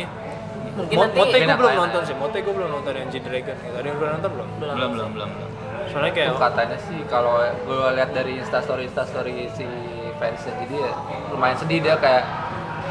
mungkin 0.70 0.96
Mo- 0.96 1.02
nanti 1.06 1.18
Mote 1.18 1.36
gue 1.38 1.56
belum 1.56 1.74
nonton 1.76 2.00
sih 2.04 2.14
Mote 2.14 2.38
gue 2.38 2.52
belum 2.52 2.70
nonton 2.70 2.92
yang 2.94 3.08
G-Dragon 3.08 3.56
gitu. 3.56 3.74
ada 3.74 3.86
yang 3.86 3.96
udah 3.96 4.10
nonton 4.12 4.30
belum? 4.30 4.48
belum 4.54 4.74
Belum 4.74 4.90
belum 4.90 5.10
belum. 5.12 5.30
belum. 5.30 5.48
soalnya 5.88 6.12
kayak 6.12 6.28
Itu 6.28 6.38
katanya 6.38 6.78
sih 6.78 6.98
kalau 7.06 7.34
gue 7.40 7.88
lihat 7.92 8.10
dari 8.10 8.32
instastory 8.36 8.84
instastory 8.84 9.34
si 9.50 9.66
fansnya 10.14 10.52
jadi 10.60 10.76
ya 10.78 10.92
lumayan 11.30 11.56
sedih 11.56 11.78
dia 11.80 11.96
kayak 11.96 12.24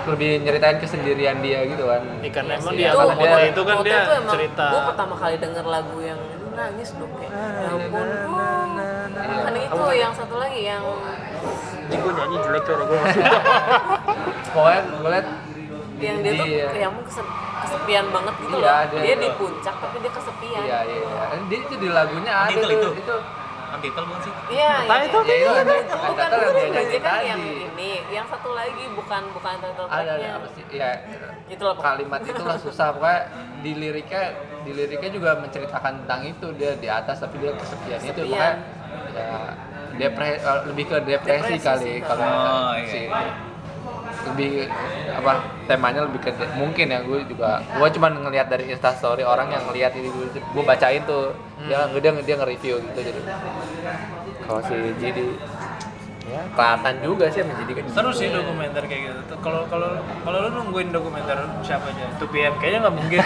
lebih 0.05 0.31
nyeritain 0.39 0.77
kesendirian 0.77 1.37
dia 1.39 1.59
gitu 1.65 1.83
kan 1.83 2.01
Ya, 2.19 2.29
karena 2.29 2.51
emang 2.55 2.73
Iya, 2.73 2.79
dia 2.79 2.89
karena 2.91 3.05
Mote 3.11 3.27
dia- 3.29 3.49
itu 3.49 3.61
kan 3.61 3.75
dia 3.81 3.99
tuh 4.01 4.15
emang, 4.15 4.33
cerita 4.33 4.65
gue 4.67 4.81
pertama 4.87 5.13
kali 5.15 5.35
denger 5.37 5.65
lagu 5.65 5.97
yang 5.99 6.19
ini 6.19 6.47
nangis 6.51 6.89
dong 6.93 7.11
kayak 7.13 7.31
ya 7.31 7.69
ampun 7.69 8.07
Iya. 9.19 9.37
kan 9.41 9.53
itu 9.55 9.83
yang 9.95 10.11
satu 10.11 10.35
lagi 10.37 10.61
yang 10.63 10.83
Anjing 10.83 12.01
gue 12.01 12.13
nyanyi 12.13 12.37
jelek 12.39 12.63
tuh 12.63 12.75
gue 12.79 12.99
pokoknya 14.53 14.79
gue 14.93 15.09
liat 15.09 15.27
yang 15.99 16.17
dia 16.21 16.31
tuh 16.33 16.45
Iya. 16.47 16.67
kayak 16.69 16.89
mau 16.89 17.03
kesep- 17.03 17.33
kesepian 17.59 18.05
banget 18.07 18.33
gitu 18.37 18.55
Iya, 18.55 18.61
loh 18.61 18.71
dia 18.85 19.01
dia 19.01 19.13
tuh. 19.13 19.21
di 19.21 19.29
puncak 19.35 19.75
tapi 19.77 19.95
dia 19.97 20.11
kesepian 20.11 20.63
iya 20.63 20.79
iya 20.85 21.01
iya. 21.01 21.37
dia 21.43 21.59
itu 21.59 21.75
di 21.75 21.89
lagunya 21.89 22.31
ada 22.31 22.55
tuh 22.55 22.71
itu. 22.71 22.89
itu 22.95 23.15
Antitel 23.69 24.03
bukan 24.03 24.21
sih? 24.21 24.33
Iya, 24.49 24.73
Nah, 24.81 24.97
iya, 24.97 25.05
itu 25.05 25.17
iya, 25.17 25.23
kan 25.23 25.29
iya, 25.29 25.45
yang- 25.45 25.87
bukan 26.01 26.15
kata 26.19 26.35
bukan 26.35 26.63
bukan 26.65 26.85
kan 26.99 27.19
yang 27.21 27.41
ini, 27.41 27.91
yang 28.09 28.25
satu 28.25 28.49
lagi 28.51 28.83
bukan 28.91 29.21
bukan 29.31 29.53
title 29.57 29.85
ada 29.85 30.01
tracknya. 30.09 30.29
apa 30.33 30.47
sih? 30.49 30.63
Ya 30.71 30.91
Itu 31.47 31.63
loh. 31.63 31.75
kalimat 31.77 32.21
itulah 32.23 32.57
susah. 32.57 32.87
Pokoknya 32.91 33.19
di 33.59 33.71
liriknya 33.73 34.23
di 34.59 34.71
liriknya 34.71 35.09
juga 35.11 35.29
menceritakan 35.37 35.93
tentang 36.03 36.21
itu. 36.23 36.47
Dia 36.53 36.71
di 36.75 36.87
atas 36.87 37.17
tapi 37.17 37.35
dia 37.37 37.53
kesepian 37.53 37.99
itu. 37.99 38.21
Makanya 38.27 38.53
ya 39.09 39.29
depre 39.95 40.29
eh, 40.33 40.59
lebih 40.65 40.85
ke 40.85 40.97
depresi, 41.01 41.25
Depresi 41.51 41.57
kali 41.59 41.83
sih, 41.83 41.97
kalau 41.99 42.23
Oh, 42.23 42.71
iya. 42.73 42.87
si 42.87 42.99
lebih 44.27 44.67
apa 45.15 45.31
temanya 45.65 46.05
lebih 46.05 46.19
ke 46.19 46.31
mungkin 46.59 46.91
ya 46.91 46.99
gue 47.03 47.23
juga 47.27 47.63
gue 47.63 47.87
cuma 47.95 48.07
ngelihat 48.11 48.47
dari 48.51 48.67
instastory 48.71 49.23
orang 49.23 49.51
yang 49.51 49.63
ngelihat 49.71 49.95
ini 49.95 50.09
gue, 50.11 50.25
gue 50.39 50.63
bacain 50.63 51.01
tuh 51.07 51.31
dia 51.67 51.87
dia 51.91 52.11
dia 52.23 52.35
nge-review 52.39 52.75
gitu 52.83 52.99
jadi. 52.99 53.19
Kalau 54.47 54.61
si 54.65 54.75
jadi 54.97 55.25
ya 56.29 56.41
kelihatan 56.53 56.93
juga 57.01 57.25
sih 57.33 57.41
sama 57.41 57.53
jadi 57.57 57.71
kan. 57.79 57.83
Seru 57.89 58.11
sih 58.13 58.27
dokumenter 58.29 58.83
kayak 58.85 59.01
gitu. 59.09 59.21
Tuh, 59.33 59.37
kalau 59.41 59.61
kalau 59.65 59.97
kalau 60.23 60.37
lu 60.45 60.49
nungguin 60.61 60.93
dokumenter 60.93 61.37
siapa 61.65 61.89
aja? 61.89 62.05
2PM 62.21 62.53
kayaknya 62.61 62.79
nggak 62.85 62.95
mungkin. 62.95 63.19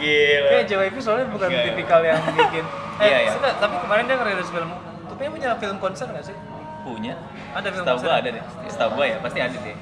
Gila. 0.00 0.48
kayak 0.48 0.64
JYP 0.66 0.96
soalnya 0.98 1.26
bukan 1.28 1.48
tipikal 1.50 2.00
yang 2.00 2.20
bikin. 2.34 2.64
Eh 3.00 3.06
Iya, 3.06 3.18
iya. 3.32 3.52
tapi 3.56 3.74
kemarin 3.80 4.04
dia 4.08 4.16
ngerilis 4.16 4.48
film. 4.52 4.70
2PM 5.12 5.30
punya 5.36 5.50
film 5.60 5.76
konser 5.76 6.06
nggak 6.08 6.24
sih 6.24 6.36
Punya. 6.80 7.14
Ada 7.52 7.68
film 7.70 7.84
Setahu 7.84 7.98
gua 8.00 8.14
ada 8.18 8.28
deh. 8.32 8.42
Setahu 8.68 9.00
ya 9.04 9.16
pasti 9.20 9.38
ada 9.40 9.56
deh. 9.58 9.76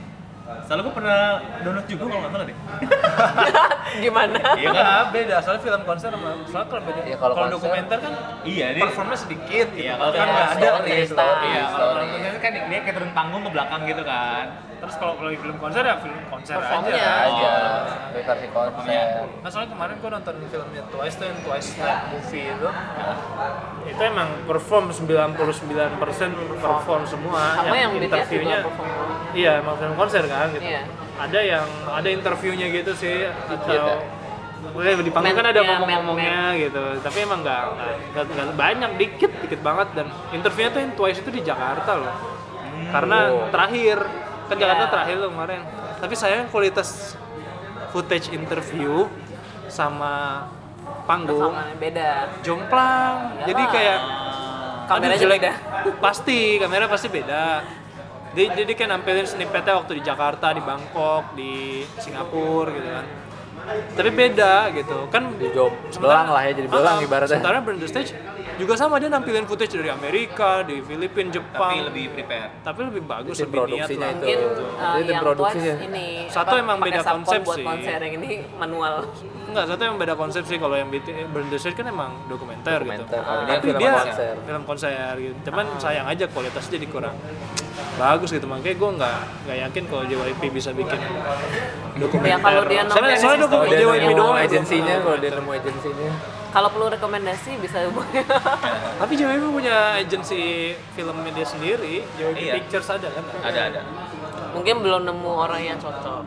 Soalnya 0.67 0.83
gua 0.89 0.95
pernah 0.97 1.21
download 1.63 1.87
juga 1.87 2.03
kalau 2.09 2.21
nggak 2.25 2.33
salah 2.35 2.47
deh. 2.47 2.57
Gimana? 3.99 4.39
Iya 4.55 4.69
kan? 4.69 4.75
Nggak, 4.77 5.03
beda 5.11 5.37
soalnya 5.39 5.63
film 5.63 5.83
konser 5.83 6.09
sama 6.11 6.31
soalnya 6.45 6.69
kalau 6.69 6.83
beda 6.85 7.01
Iya, 7.03 7.17
kalau 7.17 7.35
kalau 7.35 7.47
konser- 7.47 7.55
dokumenter 7.59 7.99
kan 7.99 8.13
Iya, 8.45 8.67
dia 8.71 8.83
performnya 8.83 9.19
sedikit 9.19 9.67
Iya, 9.71 9.83
gitu. 9.89 9.99
kalau 9.99 10.13
kan 10.13 10.27
nggak 10.29 10.47
ada 10.47 10.69
story, 10.69 10.91
gitu. 10.95 11.07
story. 11.11 11.47
Iya, 11.49 11.63
kalau 11.69 11.93
konser 12.05 12.33
kan 12.39 12.53
dia 12.65 12.79
kayak 12.79 12.95
turun 12.95 13.13
panggung 13.13 13.43
ke 13.43 13.51
belakang 13.51 13.81
gitu 13.85 14.05
kan. 14.05 14.47
terus 14.79 14.95
kalau 14.95 15.19
kalau 15.19 15.31
film 15.33 15.59
konser 15.59 15.83
ya 15.83 15.99
film 15.99 16.15
konser 16.29 16.55
Performnya. 16.55 16.95
aja 16.95 17.11
aja 17.27 17.51
Oh. 17.51 17.83
dari 18.09 18.23
versi 18.23 18.47
konser 18.47 19.27
Nah 19.43 19.51
soalnya 19.51 19.71
kemarin 19.75 19.95
gue 19.99 20.11
nonton 20.13 20.35
filmnya 20.47 20.83
Twice 20.87 21.15
tuh 21.19 21.27
yang 21.27 21.39
Twice 21.43 21.69
Night 21.77 22.03
Movie 22.09 22.47
itu 22.47 22.69
Itu 23.89 24.03
emang 24.05 24.29
perform 24.45 24.85
99% 24.95 25.99
perform 26.57 27.03
semua 27.05 27.43
Sama 27.57 27.75
yang 27.75 27.91
BTS 27.91 28.07
interviewnya. 28.23 28.59
Iya 29.35 29.51
emang 29.59 29.75
film 29.77 29.95
konser 29.95 30.23
kan 30.25 30.47
gitu 30.53 30.63
Iya. 30.63 30.83
Ada 31.19 31.41
yang, 31.41 31.67
ada 31.85 32.09
interviewnya 32.09 32.67
gitu 32.71 32.93
sih 32.95 33.27
Atau 33.27 33.67
ya? 33.69 33.99
Oke, 34.69 34.91
di 35.01 35.11
panggung 35.11 35.35
kan 35.35 35.47
ada 35.47 35.59
ya, 35.59 35.67
ngomong-ngomongnya 35.69 36.39
gitu 36.57 36.83
Tapi 36.99 37.19
emang 37.21 37.41
nggak 37.43 37.63
nggak 38.15 38.55
banyak, 38.55 38.91
dikit, 38.97 39.33
dikit 39.41 39.61
banget 39.61 39.89
Dan 39.93 40.07
interviewnya 40.31 40.71
tuh 40.71 40.81
yang 40.81 40.93
Twice 40.95 41.19
itu 41.21 41.31
di 41.31 41.43
Jakarta 41.43 41.91
loh 41.95 42.15
Karena 42.89 43.19
Oh. 43.29 43.47
terakhir, 43.49 43.99
kan 44.47 44.57
Jakarta 44.57 44.85
Iya. 44.85 44.93
terakhir 44.93 45.17
tuh 45.19 45.31
kemarin 45.31 45.61
Tapi 45.99 46.15
sayang 46.15 46.47
kualitas 46.49 47.19
footage 47.89 48.31
interview 48.31 49.07
sama 49.67 50.45
panggung 51.05 51.51
Sama 51.51 51.73
beda. 51.77 52.11
jomplang 52.41 53.15
Iyalah. 53.35 53.47
jadi 53.47 53.63
kayak 53.69 53.99
Kameranya 54.89 55.13
aduh, 55.13 55.23
jelek 55.23 55.41
beda. 55.43 55.53
pasti 56.01 56.39
kamera 56.57 56.85
pasti 56.89 57.09
beda 57.09 57.61
jadi, 58.37 58.49
jadi 58.65 58.73
kayak 58.77 58.91
nampilin 58.93 59.27
snippetnya 59.29 59.79
waktu 59.79 59.93
di 59.99 60.03
Jakarta 60.05 60.53
di 60.53 60.63
Bangkok 60.65 61.25
di 61.37 61.85
Singapura 62.01 62.71
gitu 62.73 62.89
kan 62.93 63.07
tapi 63.95 64.11
beda 64.11 64.53
gitu 64.73 64.97
kan 65.09 65.23
Di 65.37 65.49
job 65.53 65.73
belang 65.99 66.29
lah 66.33 66.43
ya 66.45 66.53
jadi 66.57 66.69
belang 66.69 66.97
ah. 67.01 67.07
ibaratnya. 67.07 67.37
sementara 67.37 67.57
Brand 67.61 67.81
the 67.81 67.89
Stage 67.89 68.11
juga 68.59 68.75
sama 68.75 68.99
dia 68.99 69.07
nampilin 69.07 69.47
footage 69.47 69.79
dari 69.79 69.87
Amerika 69.87 70.67
di 70.67 70.83
Filipina 70.83 71.31
Jepang 71.31 71.71
tapi 71.71 71.87
lebih 71.87 72.05
prepare 72.11 72.51
tapi 72.67 72.81
lebih 72.91 73.03
bagus 73.07 73.39
Tim 73.39 73.47
lebih 73.47 73.55
niat 73.55 73.87
produksinya 73.87 74.03
lah 74.03 74.11
itu. 74.11 74.19
mungkin 74.19 74.39
Betul. 74.39 74.67
uh, 74.67 74.83
Jadi 74.83 74.99
tim 74.99 75.15
yang 75.15 75.23
produksi 75.23 75.49
Twice 75.55 75.63
sih. 75.63 75.87
ini 75.87 76.07
Satu 76.27 76.55
apa, 76.55 76.63
emang 76.65 76.79
beda 76.83 77.01
konsep 77.07 77.41
buat 77.47 77.59
sih. 77.59 77.65
konser 77.65 77.99
yang 78.03 78.15
ini 78.19 78.31
manual 78.59 78.95
Enggak, 79.49 79.65
satu 79.65 79.81
yang 79.81 79.97
beda 79.97 80.13
konsep 80.13 80.43
sih 80.45 80.61
kalau 80.61 80.77
yang 80.77 80.93
Burn 81.33 81.49
the 81.49 81.57
Stage 81.57 81.73
kan 81.73 81.89
emang 81.89 82.13
dokumenter, 82.29 82.85
Dokumenter. 82.85 83.09
gitu. 83.09 83.17
Kalau 83.17 83.43
Tapi 83.49 83.49
ini 83.49 83.65
film 83.65 83.81
dia 83.81 83.93
konser. 83.97 84.33
film 84.45 84.63
konser 84.69 85.13
gitu. 85.17 85.35
Cuman 85.49 85.67
sayang 85.81 86.05
aja 86.05 86.25
kualitasnya 86.29 86.71
jadi 86.77 86.87
kurang 86.93 87.17
bagus 87.97 88.29
gitu. 88.29 88.45
Makanya 88.45 88.77
gue 88.77 88.91
nggak 89.01 89.19
nggak 89.49 89.59
yakin 89.65 89.83
kalau 89.89 90.03
JYP 90.05 90.43
bisa 90.53 90.71
bikin 90.77 91.01
dokumenter. 91.97 92.29
Ya, 92.29 92.39
kalau 92.45 92.63
dia 92.69 92.83
soalnya, 92.93 93.49
Kalau 93.59 93.67
dia 93.75 93.87
nemu 94.07 94.15
doang. 94.15 94.37
agensinya, 94.39 94.95
kalau 95.03 95.19
dia 95.19 95.31
nemu 95.35 95.51
agensinya. 95.51 96.11
kalau 96.49 96.69
perlu 96.73 96.87
rekomendasi 96.89 97.51
bisa 97.61 97.85
hubungi 97.91 98.25
Tapi 99.05 99.13
JYP 99.15 99.45
punya 99.53 100.01
agensi 100.01 100.73
filmnya 100.97 101.31
dia 101.35 101.47
sendiri. 101.47 102.07
JYP 102.17 102.39
Iya. 102.41 102.53
Pictures 102.63 102.89
ada 102.89 103.09
kan? 103.13 103.25
ada 103.45 103.61
ada 103.69 103.81
mungkin 104.49 104.81
belum 104.81 105.05
nemu 105.05 105.29
orang 105.29 105.61
yang 105.61 105.79
cocok 105.79 106.25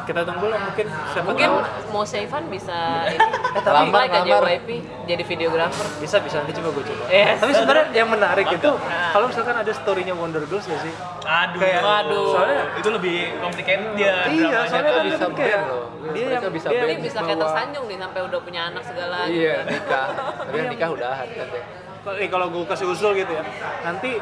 Kita 0.00 0.20
tunggu 0.22 0.46
lah 0.46 0.60
mungkin 0.62 0.86
siapa 1.06 1.26
mungkin 1.26 1.48
tahu. 1.50 1.90
mau 1.90 2.02
Sevan 2.02 2.44
bisa 2.46 2.76
ini 3.08 3.18
tapi- 3.54 3.88
apply 3.88 4.06
ke 4.06 4.18
lamar. 4.18 4.42
JYP 4.46 4.68
jadi 5.04 5.22
videografer 5.22 5.86
bisa 5.98 6.16
bisa 6.18 6.36
nanti 6.38 6.52
coba 6.54 6.68
gue 6.70 6.84
coba. 6.86 7.04
Yes. 7.08 7.36
Tapi 7.38 7.52
sebenarnya 7.52 7.86
yang 7.92 8.08
menarik 8.08 8.46
itu 8.50 8.70
kalau 9.10 9.26
misalkan 9.26 9.54
ada 9.54 9.68
storynya 9.70 10.12
Wonder 10.12 10.44
Girls 10.44 10.64
gak 10.64 10.80
sih? 10.80 10.92
aduh 11.20 11.58
Kayak- 11.58 11.82
Waduh. 11.82 12.28
Soalnya 12.30 12.60
itu 12.74 12.88
lebih 12.90 13.16
complicated 13.38 13.88
dia 13.92 14.14
Iya, 14.26 14.58
soalnya 14.64 14.90
kan 14.90 15.04
bisa 15.06 15.26
kayak 15.30 15.60
dia 16.08 16.26
yang 16.30 16.42
bisa 16.48 16.68
dia 16.68 16.82
bisa 16.98 17.18
kayak 17.18 17.28
bawa- 17.34 17.42
tersanjung 17.46 17.84
nih 17.86 17.98
sampai 17.98 18.20
udah 18.22 18.40
punya 18.40 18.60
anak 18.66 18.82
segala 18.82 19.16
Iya, 19.24 19.54
gitu. 19.58 19.70
nikah. 19.70 20.06
Tapi 20.46 20.56
nikah 20.66 20.88
udahan 20.90 21.26
kan 21.26 21.46
deh. 21.48 21.64
Kalau- 21.98 22.16
eh, 22.16 22.28
kalau 22.28 22.46
gue 22.48 22.64
kasih 22.64 22.86
usul 22.86 23.12
gitu 23.14 23.28
ya, 23.30 23.44
nanti 23.82 24.16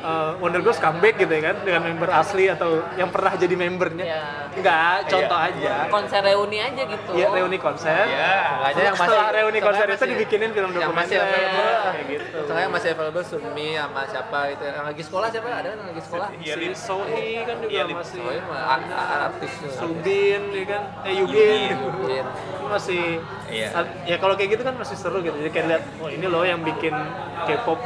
uh, 0.00 0.32
Wonder 0.38 0.60
Girls 0.60 0.76
comeback 0.76 1.16
gitu 1.16 1.30
ya 1.30 1.42
kan 1.44 1.56
dengan 1.60 1.82
member 1.84 2.08
asli 2.08 2.46
atau 2.46 2.68
yang 2.94 3.08
pernah 3.08 3.32
jadi 3.32 3.54
membernya. 3.54 4.04
Iya. 4.04 4.22
Enggak, 4.50 4.96
contoh 5.06 5.38
aja. 5.38 5.72
konser 5.88 6.20
reuni 6.20 6.58
aja 6.58 6.82
gitu 6.84 7.10
Iya, 7.12 7.26
reuni 7.30 7.56
konser. 7.56 8.04
Iya. 8.04 8.32
Sengaja 8.58 8.80
yang 8.82 8.96
masih 8.96 9.08
Setelah 9.08 9.30
reuni 9.32 9.58
konser 9.60 9.84
itu 9.84 9.92
masih- 9.94 10.10
dibikinin 10.10 10.50
film 10.50 10.70
yang 10.72 10.90
masih 10.90 11.16
dokumenter 11.16 11.22
available 11.22 11.72
kayak 11.88 12.06
gitu. 12.08 12.36
Soalnya 12.42 12.62
yang 12.62 12.74
masih 12.74 12.88
available 12.90 13.24
Sunmi 13.24 13.68
sama 13.72 14.02
siapa 14.04 14.38
itu 14.48 14.62
yang 14.64 14.84
lagi 14.84 15.02
sekolah 15.02 15.28
siapa 15.28 15.46
ada 15.48 15.68
kan 15.68 15.76
yang 15.76 15.88
lagi 15.88 16.02
sekolah 16.02 16.26
Iya, 16.38 16.54
Si. 16.54 16.66
Sohi 16.74 17.30
kan 17.40 17.56
juga 17.58 17.70
Iya, 17.70 17.82
Lip. 17.84 17.96
masih 17.96 18.20
oh 18.20 18.34
a- 18.52 19.20
artis 19.24 19.52
Subin 19.74 20.42
ya 20.50 20.64
kan, 20.66 20.82
eh 21.02 21.12
Yugin. 21.14 21.76
Mungkin. 21.78 22.24
masih 22.68 23.16
Iya. 23.48 23.68
ya 24.04 24.16
kalau 24.18 24.36
kayak 24.36 24.50
gitu 24.52 24.62
kan 24.62 24.76
masih 24.76 24.92
seru 24.92 25.18
gitu 25.18 25.32
jadi 25.34 25.48
kayak 25.48 25.66
lihat 25.66 25.82
oh 25.98 26.08
ini 26.08 26.26
loh 26.26 26.44
yang 26.44 26.60
bikin 26.60 26.92
K-pop 27.40 27.80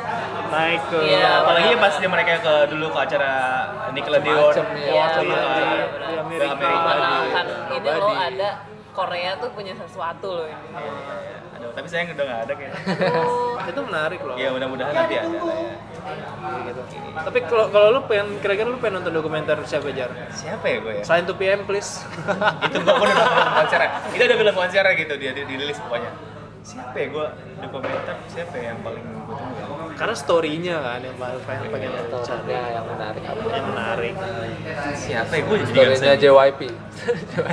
naik 0.48 0.83
ke 0.88 0.98
Iya. 0.98 1.38
apalagi 1.40 1.70
pas 1.77 1.94
dia 2.03 2.11
mereka 2.11 2.31
ke 2.37 2.55
dulu 2.69 2.87
ke 2.91 2.99
acara 3.01 3.31
Nickelodeon 3.91 4.35
ya. 4.35 4.65
Iya, 4.75 4.99
waktu 4.99 5.21
itu 5.23 5.31
benar, 5.31 5.47
di, 6.03 6.15
Amerika. 6.19 6.51
Ini 7.71 7.79
Abadi. 7.79 8.01
loh 8.03 8.15
ada 8.19 8.49
Korea 8.93 9.31
tuh 9.38 9.51
punya 9.55 9.73
sesuatu 9.73 10.29
loh 10.35 10.47
ini. 10.47 10.67
Aduh, 11.55 11.71
tapi 11.71 11.87
sayang 11.87 12.11
udah 12.11 12.25
nggak 12.25 12.41
ada 12.43 12.53
kayaknya. 12.53 12.81
itu 13.62 13.81
menarik 13.81 14.21
loh 14.21 14.35
Ya 14.35 14.51
mudah-mudahan 14.51 14.93
nanti 14.93 15.15
ada 15.15 15.31
lah 15.31 15.55
ya. 15.55 15.75
gitu. 16.67 16.83
tapi 17.15 17.38
kalau 17.47 17.67
kalau 17.71 17.87
lu 17.88 18.01
pengen 18.05 18.43
kira-kira 18.43 18.67
lu 18.67 18.77
pengen 18.77 18.99
nonton 18.99 19.15
dokumenter 19.15 19.55
siapa 19.62 19.95
jar 19.95 20.11
Siapa 20.29 20.65
ya 20.67 20.77
gue 20.81 20.93
ya? 20.99 21.03
Sign 21.07 21.23
to 21.23 21.33
PM 21.33 21.62
please 21.62 22.03
itu 22.65 22.77
gue 22.77 22.91
udah 22.91 23.15
nonton 23.23 23.47
konsernya. 23.57 23.91
Itu 24.11 24.23
ada 24.25 24.37
film 24.37 24.55
konsernya 24.57 24.93
gitu 24.97 25.15
dia 25.15 25.31
di, 25.31 25.43
di 25.47 25.55
list 25.57 25.79
pokoknya. 25.81 26.11
Siapa 26.62 26.94
ya? 26.94 27.07
Gue 27.11 27.27
dokumenter 27.59 28.16
siapa 28.31 28.55
ya 28.55 28.70
yang 28.70 28.81
paling 28.87 29.03
gue 29.03 29.35
tunggu? 29.35 29.59
Ya? 29.59 29.83
karena 29.92 30.14
story-nya 30.16 30.77
kan 30.79 31.01
yang 31.05 31.16
paling 31.18 31.42
pengen 31.42 31.66
pengen 31.75 31.90
lu 31.90 32.18
cari 32.22 32.55
yang 32.55 32.87
menarik. 32.87 33.22
Apa 33.27 33.42
yang 33.51 33.66
menarik. 33.75 34.14
Siapa 34.94 35.33
ya? 35.35 35.42
Gue 35.42 35.57
jadi 35.66 35.70
nggak 35.75 35.98
storynya 35.98 36.18
JYP 36.22 36.61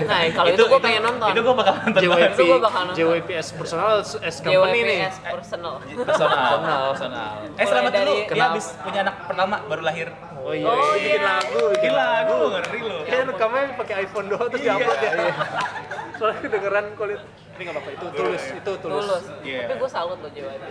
Nah, 0.06 0.20
kalau 0.30 0.50
itu, 0.54 0.64
gue 0.70 0.82
pengen 0.82 1.02
nonton. 1.10 1.28
Itu 1.34 1.42
gue 1.42 1.56
bakal 1.58 1.74
nonton 1.82 2.02
JYP. 2.06 2.34
Itu 2.38 2.44
gua 2.46 2.60
bakal 2.62 2.82
nonton. 2.86 2.98
JYP 3.02 3.30
as 3.34 3.50
personal 3.50 3.90
as 4.02 4.38
company 4.40 4.80
nih. 4.86 5.00
JYPS 5.10 5.18
personal. 5.26 5.74
personal. 5.82 6.84
Personal. 6.94 7.32
Eh 7.58 7.66
selamat 7.66 7.92
dulu. 7.98 8.16
dia 8.30 8.44
habis 8.46 8.66
punya 8.86 9.00
anak 9.10 9.16
pertama 9.26 9.56
baru 9.66 9.82
lahir. 9.82 10.08
Oh 10.40 10.54
iya. 10.54 10.70
Oh, 10.70 10.94
dia 10.96 11.02
bikin 11.02 11.22
iya. 11.22 11.22
lagu 11.26 11.62
bikin 11.74 11.94
lagu. 11.98 12.34
gue 12.38 12.50
ngeri 12.56 12.80
loh. 12.86 13.02
Kayaknya 13.04 13.26
rekamnya 13.34 13.64
pakai 13.74 13.96
iPhone 14.06 14.26
doang 14.30 14.48
terus 14.54 14.62
Iya. 14.62 14.74
diupload 14.78 15.00
ya. 15.02 15.12
Soalnya 16.20 16.40
kedengeran 16.42 16.86
kulit. 16.94 17.22
Ini 17.50 17.62
nggak 17.62 17.76
apa-apa, 17.76 17.92
itu 17.92 18.06
tulus, 18.14 18.44
itu 18.54 18.72
tulus. 18.78 19.04
Tulus. 19.04 19.26
Iya. 19.42 19.60
Tapi 19.62 19.74
gue 19.76 19.90
salut 19.90 20.18
loh 20.18 20.32
JYP. 20.32 20.64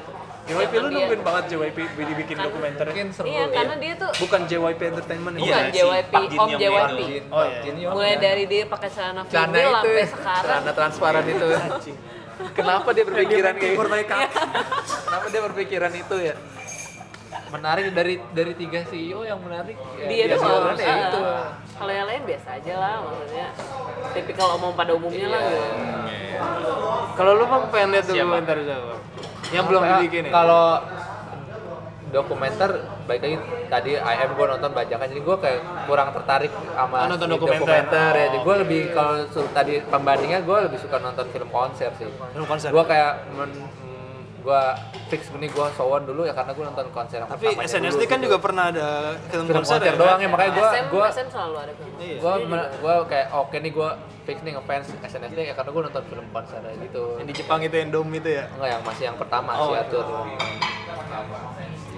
JYP 0.46 0.72
lu 0.74 0.88
nungguin 0.88 1.20
banget 1.20 1.44
JYP 1.46 1.76
dibikin 1.98 2.36
Kan- 2.36 2.46
dokumenter. 2.48 2.84
mungkin 2.86 3.08
seru 3.12 3.26
Iya, 3.28 3.44
karena 3.46 3.74
dia 3.76 3.92
tuh 3.94 4.10
Bukan 4.18 4.40
JYP 4.44 4.80
Entertainment 4.86 5.34
ya? 5.34 5.40
Iya, 5.40 5.52
bukan 5.52 5.64
si 5.64 5.72
JYP, 5.74 6.12
Jin 6.24 6.38
Om 6.38 6.48
JYP. 6.50 7.00
Jin, 7.02 7.24
Oh, 7.28 7.44
iya. 7.44 7.60
Young. 7.66 7.92
Mulai 7.92 8.14
dari 8.16 8.44
dia 8.44 8.62
pakai 8.64 8.88
celana 8.88 9.20
itu 9.20 9.32
sampai 9.32 9.60
ya, 9.60 10.06
sekarang. 10.06 10.42
celana 10.42 10.72
transparan 10.72 11.24
itu 11.26 11.46
kenapa 12.54 12.88
dia 12.94 13.04
berpikiran 13.04 13.52
kayak 13.52 13.72
gitu 13.74 13.82
kenapa 15.02 15.26
dia 15.28 15.42
berpikiran 15.42 15.92
itu 15.92 16.16
ya 16.22 16.34
menarik 17.50 17.84
dari 17.90 18.14
dari 18.30 18.52
tiga 18.52 18.80
CEO 18.82 19.20
yang 19.22 19.38
menarik 19.38 19.76
ya, 19.94 20.06
Dia 20.06 20.24
ya 20.24 20.36
itu 21.02 21.20
Kalau 21.74 21.92
yang 21.92 22.06
lain 22.06 22.22
biasa 22.24 22.48
aja 22.54 22.74
lah 22.74 22.94
maksudnya. 23.00 23.46
Tipikal 24.10 24.46
omong 24.54 24.72
pada 24.74 24.92
umumnya 24.92 25.26
lah 25.28 25.40
Iya. 25.40 25.52
gitu. 25.52 26.72
Kalau 27.14 27.32
lu 27.34 27.44
bang 27.44 27.64
pengen 27.68 27.88
lihat 27.90 28.06
dokumenter 28.06 28.56
siapa? 28.60 28.94
Yang 29.48 29.64
belum 29.66 29.82
dibikin 29.82 30.24
ya? 30.24 30.30
kalau 30.30 30.66
dokumenter 32.08 32.70
baik 33.04 33.20
lagi 33.20 33.36
tadi 33.68 33.90
IM 33.94 34.30
gue 34.32 34.46
nonton 34.48 34.70
bajakan 34.72 35.06
jadi 35.06 35.20
gue 35.20 35.36
kayak 35.38 35.60
kurang 35.84 36.08
tertarik 36.10 36.48
sama 36.72 36.96
Oh, 36.98 37.06
nonton 37.06 37.28
si 37.28 37.32
dokumenter. 37.36 38.12
ya 38.14 38.24
jadi 38.26 38.38
gue 38.40 38.54
lebih 38.58 38.80
kalau 38.92 39.12
su- 39.28 39.52
tadi 39.52 39.84
pembandingnya 39.84 40.40
gue 40.40 40.58
lebih 40.62 40.80
suka 40.80 40.96
nonton 40.98 41.28
film 41.28 41.48
konser 41.48 41.92
sih 41.94 42.08
Film 42.08 42.46
konser. 42.48 42.72
gue 42.72 42.80
kayak 42.82 43.12
men, 43.30 43.52
gue 44.38 44.62
fix 45.08 45.28
ini 45.30 45.46
gue 45.46 45.66
sowon 45.74 46.02
dulu 46.04 46.22
ya 46.22 46.32
karena 46.32 46.52
gue 46.52 46.64
nonton 46.64 46.86
konser 46.90 47.18
yang 47.18 47.28
Tapi 47.28 47.46
SNSD 47.58 47.84
dulu 47.90 48.04
kan 48.04 48.18
gitu. 48.18 48.26
juga 48.30 48.36
pernah 48.38 48.64
ada 48.70 48.88
film, 49.26 49.44
film 49.44 49.56
konser, 49.60 49.76
konser 49.76 49.88
ya, 49.88 49.98
doang 49.98 50.18
ya 50.18 50.28
makanya 50.30 50.52
gue 50.52 50.68
SM, 50.68 50.86
gue 50.88 51.04
SM 51.10 51.28
selalu 51.28 51.56
ada 51.58 51.72
film. 51.74 51.92
Iya. 51.98 52.16
gue 52.18 52.34
gue 52.78 52.94
kayak 53.08 53.26
oke 53.32 53.56
nih 53.58 53.72
gue 53.74 53.90
fix 54.24 54.36
nih 54.40 54.52
ngefans 54.54 54.86
SNSD 55.00 55.38
ya 55.42 55.54
karena 55.54 55.70
gue 55.70 55.82
nonton 55.88 56.02
film 56.06 56.26
konser 56.30 56.60
gitu 56.62 57.04
Yang 57.18 57.26
di 57.26 57.34
Jepang 57.34 57.60
itu 57.60 57.74
yang 57.74 57.90
dome 57.90 58.12
itu 58.14 58.28
ya? 58.30 58.44
enggak 58.48 58.68
yang 58.70 58.82
masih 58.84 59.04
yang 59.08 59.16
pertama 59.16 59.50
Oh, 59.54 59.66
si 59.66 59.72
iya. 59.74 59.82
Atur 59.82 60.06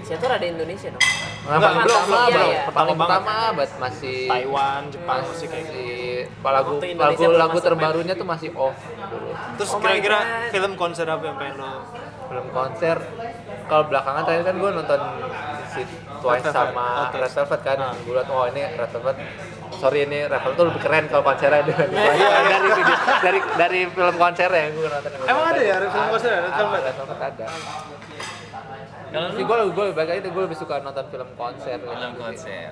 Siatur 0.01 0.33
ada 0.33 0.43
Indonesia 0.43 0.89
dong. 0.89 1.03
Nah, 1.41 1.55
Enggak, 1.55 1.61
paling 1.61 1.81
belum, 1.85 2.01
belum, 2.03 2.25
belum. 2.27 2.51
Pertama 2.67 2.91
pertama, 2.97 3.35
but 3.53 3.69
masih 3.79 4.17
Taiwan, 4.27 4.81
Jepang 4.89 5.19
masih 5.23 5.47
kayak 5.47 5.65
gitu. 5.69 5.81
lagu 6.41 6.71
lagu 6.81 7.23
lagu 7.31 7.57
terbarunya 7.61 8.13
tuh 8.17 8.27
masih 8.27 8.49
off 8.53 8.75
dulu. 8.97 9.29
Terus 9.55 9.69
Oh 9.71 9.79
kira-kira 9.79 10.19
film 10.49 10.71
konser 10.73 11.05
apa 11.05 11.23
yang 11.23 11.37
pengen 11.37 11.55
lo? 11.61 11.85
Film 12.31 12.47
konser 12.49 12.97
kalau 13.67 13.83
belakangan 13.85 14.23
terakhir 14.23 14.43
kan 14.45 14.55
gue 14.57 14.69
nonton 14.73 14.99
si 15.69 15.81
Twice 16.17 16.43
Red 16.43 16.53
sama 16.53 16.87
Oh, 16.97 17.05
Twice. 17.09 17.21
Red 17.21 17.31
Velvet 17.33 17.61
kan. 17.61 17.77
Ah. 17.77 17.93
Gue 17.97 18.13
liat 18.13 18.27
oh 18.29 18.45
ini 18.45 18.61
Red 18.71 18.89
Velvet 18.89 19.17
sorry 19.73 19.99
ini 20.05 20.19
Red 20.23 20.39
Velvet 20.39 20.55
tuh 20.55 20.65
lebih 20.65 20.81
keren 20.81 21.03
kalau 21.07 21.23
konsernya 21.25 21.61
dibanding 21.61 21.99
dari 22.51 22.69
video, 22.69 22.95
dari 23.19 23.39
dari 23.57 23.79
film 23.85 24.15
konsernya 24.15 24.59
yang 24.61 24.73
gue 24.73 24.87
nonton. 24.87 25.11
Emang 25.25 25.45
ada 25.45 25.59
ya 25.61 25.75
film 25.81 26.07
konser 26.09 26.29
ya, 26.29 26.39
Red 26.39 26.47
Ada, 26.47 26.59
Velvet? 26.61 26.81
Red 26.81 26.95
Velvet 26.97 27.19
ada. 27.21 27.45
lu 29.11 29.43
gue 29.43 29.57
gue 29.75 29.83
lebih 29.85 29.97
baik 29.97 30.23
itu 30.23 30.29
gue 30.31 30.43
lebih 30.47 30.55
suka 30.55 30.79
nonton 30.79 31.03
film 31.05 31.29
konser 31.35 31.77
film 31.77 32.13
konser 32.15 32.71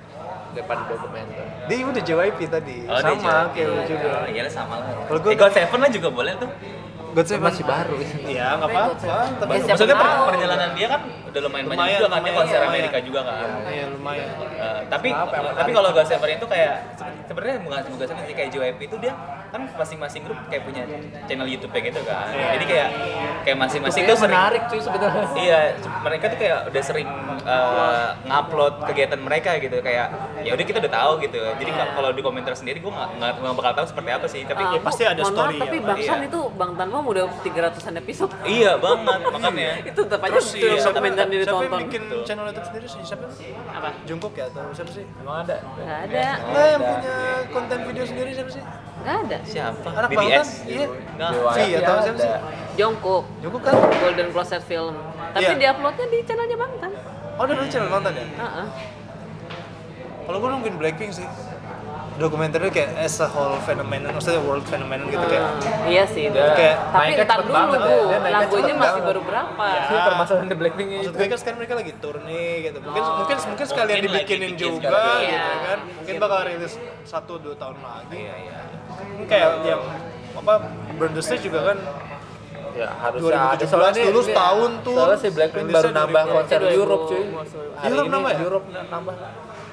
daripada 0.50 0.82
dokumenter. 0.88 1.44
Dia 1.68 1.84
udah 1.84 2.02
JYP 2.02 2.38
tadi, 2.48 2.76
Oh, 2.88 2.96
sama 2.96 3.52
kayak 3.52 3.66
lu 3.66 3.80
juga. 3.86 4.08
Oh, 4.08 4.26
iya 4.26 4.48
sama 4.48 4.80
lah 4.80 4.88
Kalau 5.04 5.20
gua- 5.20 5.36
eh, 5.36 5.52
Seven 5.52 5.78
lah 5.78 5.90
juga 5.92 6.08
boleh 6.08 6.32
tuh 6.40 6.48
God 7.10 7.18
Itu 7.20 7.30
Seven 7.30 7.44
masih 7.44 7.64
baru. 7.64 7.96
Iya, 8.24 8.46
nggak 8.54 8.68
apa-apa. 8.68 8.94
Tapi 9.36 9.50
Ya, 9.50 9.58
siapa 9.58 9.70
maksudnya 9.70 9.96
per- 9.96 10.26
perjalanan 10.30 10.70
dia 10.72 10.86
kan 10.88 11.00
udah 11.22 11.40
lumayan, 11.40 11.64
banyak 11.64 11.86
juga 11.92 12.08
kan 12.08 12.20
dia 12.20 12.32
konser 12.32 12.56
lumayan. 12.56 12.70
Amerika 12.72 12.98
juga 13.00 13.20
kan 13.22 13.36
Iya, 13.66 13.84
lumayan. 13.88 14.28
Eh, 14.52 14.80
tapi 14.86 15.08
tapi 15.52 15.70
kalau 15.70 15.88
God 15.90 16.06
Seven 16.06 16.28
itu 16.32 16.46
kayak 16.46 16.74
se- 16.94 17.16
sebenarnya 17.24 17.56
bukan 17.60 17.78
God 17.92 18.08
Seven 18.08 18.22
sih 18.24 18.34
kayak 18.34 18.50
JYP 18.50 18.80
itu 18.84 18.96
dia 18.98 19.12
kan 19.50 19.66
masing-masing 19.72 20.22
grup 20.22 20.38
kayak 20.46 20.62
punya 20.62 20.82
channel 21.26 21.42
YouTube 21.44 21.72
gitu 21.72 22.00
kan. 22.00 22.30
Jadi 22.30 22.64
kayak 22.64 22.88
kayak 23.42 23.58
masing-masing 23.58 24.02
tuh 24.04 24.14
sering 24.16 24.30
menarik 24.32 24.62
cuy 24.64 24.78
sebetulnya. 24.78 25.24
Iya, 25.34 25.58
mereka 26.00 26.24
tuh 26.28 26.38
kayak 26.38 26.58
udah 26.66 26.82
sering 26.82 27.08
eh, 27.42 28.08
ngupload 28.24 28.74
kegiatan 28.84 29.18
mereka 29.18 29.58
gitu 29.58 29.80
kayak 29.80 30.06
ya 30.40 30.50
udah 30.52 30.64
kita 30.64 30.78
udah 30.78 30.92
tahu 30.92 31.12
gitu. 31.20 31.38
Jadi 31.56 31.70
kalau- 31.72 31.92
kalau 31.92 32.10
di 32.12 32.22
komentar 32.22 32.52
sendiri 32.52 32.78
gue 32.78 32.88
nggak 32.88 33.08
nggak 33.16 33.30
nggak 33.40 33.54
bakal 33.56 33.72
tahu 33.74 33.86
seperti 33.88 34.10
apa 34.12 34.26
sih. 34.26 34.42
Tapi 34.42 34.62
ya 34.62 34.80
pasti 34.80 35.02
ada 35.04 35.22
story 35.22 35.56
maaf, 35.56 35.64
tapi 35.64 35.76
ya, 35.76 35.82
Bang 35.84 35.98
iya. 35.98 36.08
San 36.08 36.20
itu 36.22 36.40
Bang 36.52 36.72
Tanmam 37.00 37.16
udah 37.16 37.24
300-an 37.40 37.94
episode. 37.96 38.28
iya 38.44 38.76
banget 38.76 39.20
makanya. 39.32 39.72
itu 39.80 40.00
tetap 40.04 40.20
aja 40.20 40.36
Terus 40.36 40.48
iya, 40.52 40.70
siapa, 40.76 40.92
dokumenter 40.92 41.16
siapa 41.16 41.32
yang 41.32 41.40
ditonton. 41.40 41.80
bikin 41.80 42.02
channel 42.28 42.44
YouTube 42.44 42.66
sendiri 42.68 42.86
sih? 42.86 43.00
Siapa? 43.02 43.24
Apa? 43.72 43.88
Jungkook 44.04 44.34
ya 44.36 44.44
atau 44.46 44.64
siapa 44.70 44.90
sih? 44.92 45.04
Emang 45.16 45.36
ada. 45.40 45.56
Nggak 45.64 45.98
ada. 46.04 46.24
Enggak, 46.44 46.66
yang 46.68 46.82
punya 46.84 47.16
konten 47.48 47.78
video 47.88 48.04
sendiri 48.04 48.30
siapa 48.30 48.50
sih? 48.52 48.62
Nggak 49.00 49.16
ada. 49.18 49.36
Siapa? 49.42 49.88
Anak 49.90 50.08
BTS. 50.10 50.20
Bangtan? 50.20 50.46
Iya. 50.68 50.86
Nggak. 51.16 51.30
V 51.32 51.58
atau 51.80 51.94
siapa 52.04 52.18
sih? 52.18 52.30
Jungkook, 52.76 53.24
Jungkook 53.40 53.62
kan? 53.64 53.74
Golden 53.96 54.28
Closet 54.30 54.62
Film. 54.62 54.94
Tapi 55.32 55.40
Iya. 55.42 55.56
dia 55.56 55.68
uploadnya 55.72 56.06
di 56.06 56.18
channelnya 56.22 56.58
Bangtan. 56.58 56.90
Oh, 57.40 57.42
udah 57.42 57.66
channel 57.66 57.88
Bangtan 57.88 58.12
ya? 58.12 58.24
Heeh. 58.28 58.66
Kalau 60.20 60.36
gue 60.36 60.48
nungguin 60.52 60.76
Blackpink 60.76 61.16
sih. 61.16 61.24
Dokumenternya 62.20 62.68
kayak 62.68 62.90
as 62.98 63.16
a 63.16 63.26
whole 63.26 63.56
phenomenon, 63.58 64.12
maksudnya 64.12 64.38
world 64.38 64.62
phenomenon 64.62 65.08
gitu 65.08 65.24
kayak. 65.24 65.44
Hmm, 65.48 65.88
iya 65.88 66.04
sih. 66.04 66.28
Dia 66.28 66.52
Kayak 66.52 66.76
Tapi 66.86 67.10
ntar 67.18 67.38
dulu 67.40 67.54
banget 67.54 67.80
bu, 67.80 67.96
ya. 68.06 68.18
Lagunya 68.30 68.74
masih 68.74 68.76
banget. 68.76 69.02
baru 69.08 69.20
berapa? 69.22 69.64
Ya. 69.66 69.82
Ini 69.82 69.98
permasalahan 70.04 70.46
di 70.46 70.56
Blackpink 70.56 70.88
Maksud 70.90 71.04
itu. 71.06 71.16
gue 71.16 71.26
kan 71.26 71.38
sekarang 71.38 71.58
mereka 71.58 71.74
lagi 71.74 71.92
tour 71.96 72.16
nih 72.20 72.50
gitu. 72.62 72.78
Mungkin 72.78 73.02
Oh. 73.02 73.16
mungkin 73.18 73.36
mungkin 73.42 73.66
sekalian 73.66 73.96
Mungkin 73.96 74.12
lagi 74.12 74.24
dibikinin 74.28 74.50
bikin 74.50 74.60
juga 74.60 74.88
sekarang. 74.90 75.18
gitu 75.18 75.32
Iya. 75.32 75.64
kan. 75.64 75.78
Mungkin 75.96 76.14
bakal 76.18 76.38
rilis 76.44 76.72
satu 77.02 77.32
dua 77.36 77.54
tahun 77.56 77.76
lagi. 77.80 78.18
Iya, 78.20 78.34
iya. 78.38 78.58
Kayak 79.24 79.50
yang 79.64 79.82
apa 80.32 80.52
Burn 80.94 81.12
the 81.12 81.22
Stage 81.22 81.42
juga 81.42 81.60
kan 81.66 81.78
Ya 82.70 82.86
harusnya 82.86 83.34
ada 83.50 83.58
2017 83.58 83.66
soalnya 83.66 84.02
dulu 84.06 84.20
setahun 84.22 84.70
tuh. 84.80 84.94
Soalnya 84.94 85.18
si 85.18 85.28
Blackpink 85.28 85.66
baru 85.68 85.90
nambah 85.90 86.22
2000. 86.22 86.34
konser 86.36 86.58
Itu 86.60 86.70
Europe 86.76 87.02
cuy. 87.04 87.18
2000. 87.18 87.34
Hari 87.74 87.90
Europe 87.90 87.98
ini 88.00 88.14
nambah 88.14 88.30
ya? 88.30 88.38
Europe 88.40 88.66
na- 88.68 88.86
nambah. 88.88 89.14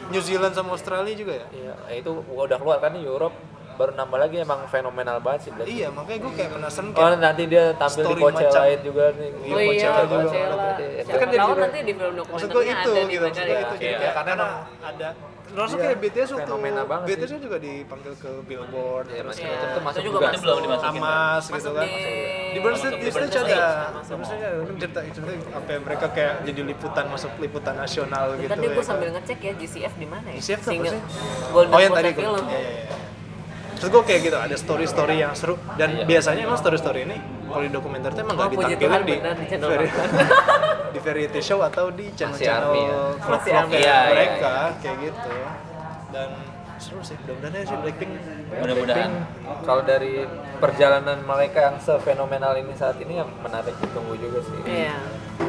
New 0.09 0.21
Zealand 0.21 0.53
sama 0.53 0.69
Australia 0.71 1.13
juga 1.13 1.33
ya? 1.35 1.47
Iya, 1.49 1.73
itu 1.97 2.11
udah 2.25 2.57
keluar 2.57 2.77
kan 2.77 2.91
di 2.91 3.01
Europe 3.01 3.35
baru 3.77 3.93
nambah 3.93 4.17
lagi 4.17 4.41
emang 4.41 4.65
fenomenal 4.65 5.21
banget 5.21 5.39
sih 5.39 5.51
Blackpink. 5.53 5.77
Iya, 5.77 5.87
makanya 5.93 6.19
gue 6.19 6.31
kayak 6.33 6.49
penasaran 6.51 6.87
Oh 6.87 6.93
kayak 6.97 7.19
nanti 7.19 7.43
dia 7.45 7.63
tampil 7.77 8.03
di 8.03 8.13
Coachella 8.17 8.41
macam- 8.41 8.63
lain 8.63 8.79
juga 8.81 9.03
nih. 9.13 9.29
Oh 9.29 9.37
iya, 9.37 9.69
Coachella 9.69 10.01
juga. 10.01 10.17
Itu 10.17 11.05
Siapa 11.05 11.19
kan 11.21 11.27
tahu 11.29 11.53
nanti 11.53 11.77
di 11.77 11.93
film 11.93 12.13
itu 12.17 12.17
ada 12.17 12.17
nih 12.17 12.17
gitu, 12.17 12.17
mereka 12.17 12.31
maksud 12.33 12.49
gue 12.49 12.63
ya. 12.63 12.73
itu 12.73 12.91
jadi 13.29 13.51
Iya. 13.53 13.61
kayak 13.69 13.77
Karena 13.77 14.13
karena 14.17 14.33
emang- 14.33 14.65
ada 14.81 15.07
Termasuk 15.13 15.36
Iya, 15.47 15.75
kayak 15.79 15.97
BTS 16.03 16.29
waktu 16.35 16.43
fenomena 16.43 16.81
banget 16.83 17.07
BTS 17.07 17.29
sih. 17.29 17.39
juga 17.39 17.57
dipanggil 17.57 18.13
ke 18.19 18.31
Billboard 18.43 19.05
Iya, 19.07 19.21
terus 19.23 19.27
masih 19.31 19.43
Iya, 19.43 19.55
itu 19.57 19.79
masuk 19.79 20.01
juga. 20.03 20.17
juga 20.17 20.27
Itu 20.27 20.39
belum 20.43 20.57
dimasukin. 20.67 21.01
Hamas 21.01 21.43
gitu 21.47 21.69
kan. 21.71 21.87
di 22.47 22.59
Burn 22.59 22.75
Stage, 22.75 22.95
di 22.97 23.09
Burn 23.13 23.27
Stage 23.27 23.37
ada. 23.47 23.67
Ini 23.93 24.75
cerita 24.81 24.99
cerita 25.07 25.31
apa 25.55 25.69
ya, 25.71 25.79
mereka 25.79 26.05
kayak 26.11 26.33
jadi 26.43 26.61
liputan 26.67 27.05
masuk 27.07 27.31
liputan 27.39 27.75
nasional 27.75 28.25
gitu. 28.35 28.49
Tadi 28.51 28.65
ya 28.65 28.69
gue 28.69 28.75
kan. 28.75 28.89
sambil 28.91 29.09
ngecek 29.15 29.39
ya 29.39 29.51
GCF 29.55 29.93
di 29.95 30.07
mana 30.09 30.27
ya? 30.31 30.37
GCF 30.41 30.59
tuh 30.65 30.71
apa 30.73 30.85
sih? 30.91 31.01
Oh 31.53 31.79
yang 31.79 31.93
tadi 31.95 32.09
gue. 32.11 32.23
Film. 32.23 32.45
Iya 32.47 32.59
iya 32.59 32.71
iya. 32.87 32.95
Terus 33.77 33.89
gue 33.93 34.03
kayak 34.09 34.21
gitu, 34.25 34.37
ada 34.41 34.55
story-story 34.57 35.15
yang 35.21 35.37
seru 35.37 35.53
dan 35.77 36.01
biasanya 36.09 36.49
emang 36.49 36.57
story-story 36.57 37.05
ini 37.05 37.17
kalau 37.47 37.63
di 37.63 37.71
dokumenter 37.71 38.09
tuh 38.09 38.21
emang 38.21 38.35
Oh, 38.35 38.41
gak 38.41 38.49
puji 38.51 38.73
ditampilin 38.73 39.21
di, 39.33 39.45
di 39.47 39.57
vari- 39.57 39.93
di 40.93 40.99
variety 40.99 41.39
show 41.39 41.59
atau 41.59 41.89
di 41.89 42.05
channel-channel 42.11 42.67
army 42.67 42.81
ya. 42.81 42.97
Masih 42.97 43.21
vlog-vlog 43.21 43.55
army. 43.57 43.73
Iya, 43.73 43.81
iya, 43.81 43.97
mereka 44.07 44.53
kayak 44.79 44.97
gitu. 45.01 45.31
Dan 46.07 46.29
seru 46.77 47.01
sih, 47.01 47.17
mudah-mudahan 47.17 47.63
sih 47.63 47.75
Blackpink 47.75 48.11
Mudah-mudahan. 48.55 49.11
Kalau 49.59 49.81
dari 49.83 50.23
perjalanan 50.55 51.17
mereka 51.19 51.59
yang 51.63 51.77
sefenomenal 51.77 52.53
ini 52.55 52.73
saat 52.73 52.95
ini 52.97 53.17
yang 53.17 53.29
menarik 53.37 53.75
ditunggu 53.77 54.15
juga 54.15 54.39
sih. 54.41 54.57
Iya. 54.63 54.95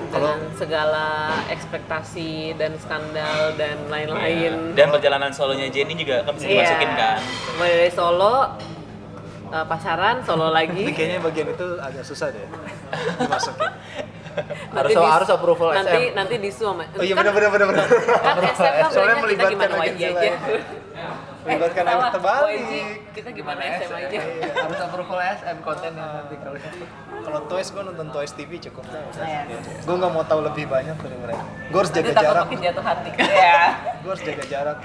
Dengan 0.09 0.39
segala 0.53 1.07
ekspektasi 1.49 2.31
dan 2.55 2.77
skandal 2.77 3.55
dan 3.55 3.77
lain-lain. 3.87 4.73
Dan 4.73 4.89
perjalanan 4.89 5.31
solonya 5.31 5.69
Jennie 5.69 5.95
juga 5.95 6.21
kan 6.23 6.33
bisa 6.33 6.45
Iya. 6.45 6.53
dimasukin 6.59 6.91
kan. 6.93 7.19
Mulai 7.55 7.73
dari 7.79 7.93
Solo, 7.93 8.37
eh, 9.49 9.65
pacaran, 9.65 10.17
Solo 10.23 10.49
Ini 10.49 10.55
lagi. 10.59 10.85
kayaknya 10.93 11.19
bagian 11.21 11.49
itu 11.53 11.67
agak 11.79 12.05
susah 12.05 12.29
deh 12.31 12.45
dimasukin. 13.19 13.71
Harus 14.71 14.95
Nanti 14.95 15.03
harus 15.03 15.29
approval 15.35 15.75
nanti, 15.75 15.99
SM. 15.99 16.15
Nanti 16.15 16.35
disu 16.39 16.71
sama. 16.71 16.87
Oh 16.95 17.03
iya 17.03 17.11
benar 17.19 17.35
benar 17.35 17.51
benar 17.51 17.67
benar. 17.75 17.87
kan 17.91 18.39
SM 18.39 18.71
kan 18.71 18.91
Soalnya 18.95 19.17
bilangnya 19.19 19.35
kita 19.35 19.51
melibatkan 19.51 19.69
gimana 19.75 19.83
aja. 19.83 20.31
Melibatkan 21.49 21.83
salah, 21.83 21.97
anak 21.99 22.13
terbalik. 22.13 22.53
YG, 22.55 22.73
kita 23.11 23.29
gimana 23.33 23.61
SM 23.65 23.91
aja. 23.91 24.19
harus 24.65 24.79
approval 24.79 25.19
SM 25.19 25.57
kontennya 25.61 26.07
nanti 26.21 26.35
kalau 26.37 26.59
Kalau 27.19 27.41
Toys 27.45 27.69
gue 27.69 27.83
nonton 27.83 28.07
Toys 28.09 28.33
TV 28.33 28.51
cukup. 28.61 28.85
Iya. 29.17 29.43
Gue 29.83 29.95
nggak 29.97 30.13
mau 30.13 30.25
tahu 30.25 30.41
lebih 30.45 30.65
banyak 30.65 30.95
dari 30.95 31.17
mereka. 31.17 31.45
Gue 31.69 31.79
harus 31.81 31.91
Nanti 31.91 32.05
jaga 32.07 32.23
jarak. 32.23 32.45
makin 32.47 32.61
jatuh 32.63 32.85
hati. 32.85 33.11
Iya. 33.39 33.61
Gue 33.99 34.11
harus 34.13 34.23
jaga 34.23 34.45
jarak. 34.45 34.79